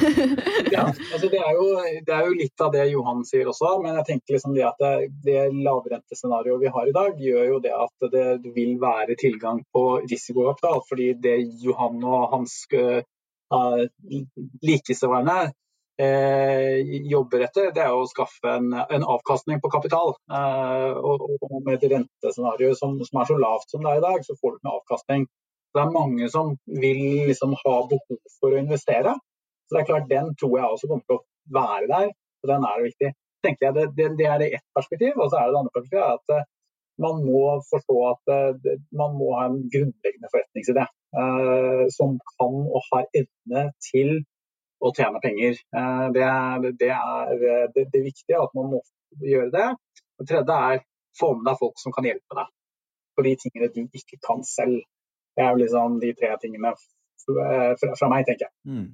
[0.75, 1.67] ja, altså det, er jo,
[2.05, 4.83] det, er jo, litt av det Johan sier også, men jeg tenker liksom det at
[4.83, 4.91] det,
[5.25, 8.27] det lavrentescenarioet vi har i dag, gjør jo det at det
[8.57, 10.83] vil være tilgang på risikokapital.
[10.91, 13.01] Fordi det Johan og hans uh,
[14.67, 16.77] likesvarende uh,
[17.15, 20.13] jobber etter, det er å skaffe en, en avkastning på kapital.
[20.29, 24.07] Uh, og, og, med et rentescenario som, som, er så lavt som det er i
[24.11, 25.29] dag, så får du ikke avkastning.
[25.77, 29.13] Det er mange som vil liksom ha behov for å investere.
[29.67, 31.25] Så det er klart, Den tror jeg også kommer til å
[31.59, 32.13] være der,
[32.43, 33.13] og den er viktig.
[33.45, 36.15] tenker jeg Det, det, er det ett perspektiv, og så er det det andre perspektivet
[36.17, 36.47] at eh,
[37.05, 38.71] man må forstå at uh,
[39.01, 40.87] man må ha en grunnleggende forretningsidé
[41.21, 44.13] eh, som kan og har evne til
[44.81, 45.61] å tjene penger.
[45.77, 47.35] Eh, det er, det er
[47.77, 48.83] det, det viktige at man må
[49.21, 49.69] gjøre det.
[50.17, 50.85] Det tredje er
[51.21, 52.53] få med deg folk som kan hjelpe deg
[53.17, 54.81] på de tingene du ikke kan selv.
[55.37, 56.73] Det er jo liksom de tre tingene
[57.27, 58.55] fra meg, tenker jeg.
[58.65, 58.87] Mm.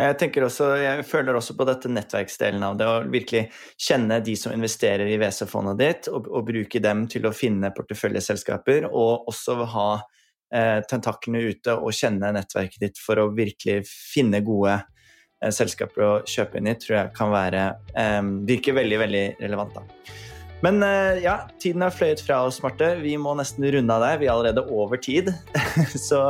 [0.00, 3.42] Jeg, tenker også, jeg føler også på dette nettverksdelen av det, å virkelig
[3.76, 8.88] kjenne de som investerer i WC-fondet ditt, og, og, bruke dem til å finne porteføljeselskaper,
[8.88, 14.78] og også ha eh, tentaklene ute og kjenne nettverket ditt for å virkelig finne gode
[14.80, 19.76] eh, selskaper å kjøpe inn i, tror jeg kan være eh, virker veldig, veldig relevant.
[19.76, 20.31] da.
[20.62, 22.94] Men eh, ja, tiden er fløyet fra oss, Marte.
[23.02, 24.20] Vi må nesten runde av der.
[24.22, 25.32] Vi er allerede over tid.
[26.08, 26.22] så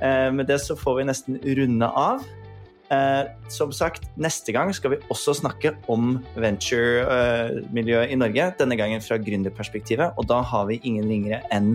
[0.00, 2.24] eh, med det så får vi nesten runde av.
[2.86, 8.46] Eh, som sagt, neste gang skal vi også snakke om venture-miljøet i Norge.
[8.60, 10.14] Denne gangen fra gründerperspektivet.
[10.16, 11.74] Og da har vi ingen ringere enn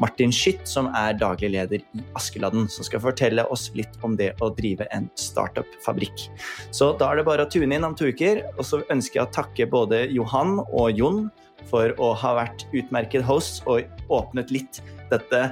[0.00, 2.68] Martin Skytt, som er daglig leder i Askeladden.
[2.72, 6.28] Som skal fortelle oss litt om det å drive en startup-fabrikk.
[6.70, 8.44] Så da er det bare å tune inn om to uker.
[8.56, 11.26] Og så ønsker jeg å takke både Johan og Jon
[11.70, 14.82] for å ha vært utmerket host og åpnet litt
[15.12, 15.44] dette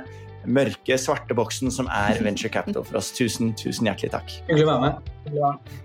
[0.48, 3.12] mørke, svarte boksen som er venture capital for oss.
[3.16, 4.32] Tusen, tusen hjertelig takk.
[4.48, 5.76] Hyggelig å være med.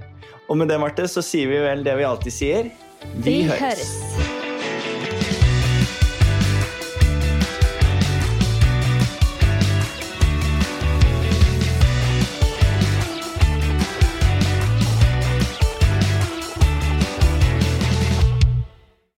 [0.46, 2.74] Og med det, Marte, så sier vi vel det vi alltid sier.
[3.18, 3.62] Vi, vi høres.
[3.66, 4.45] høres.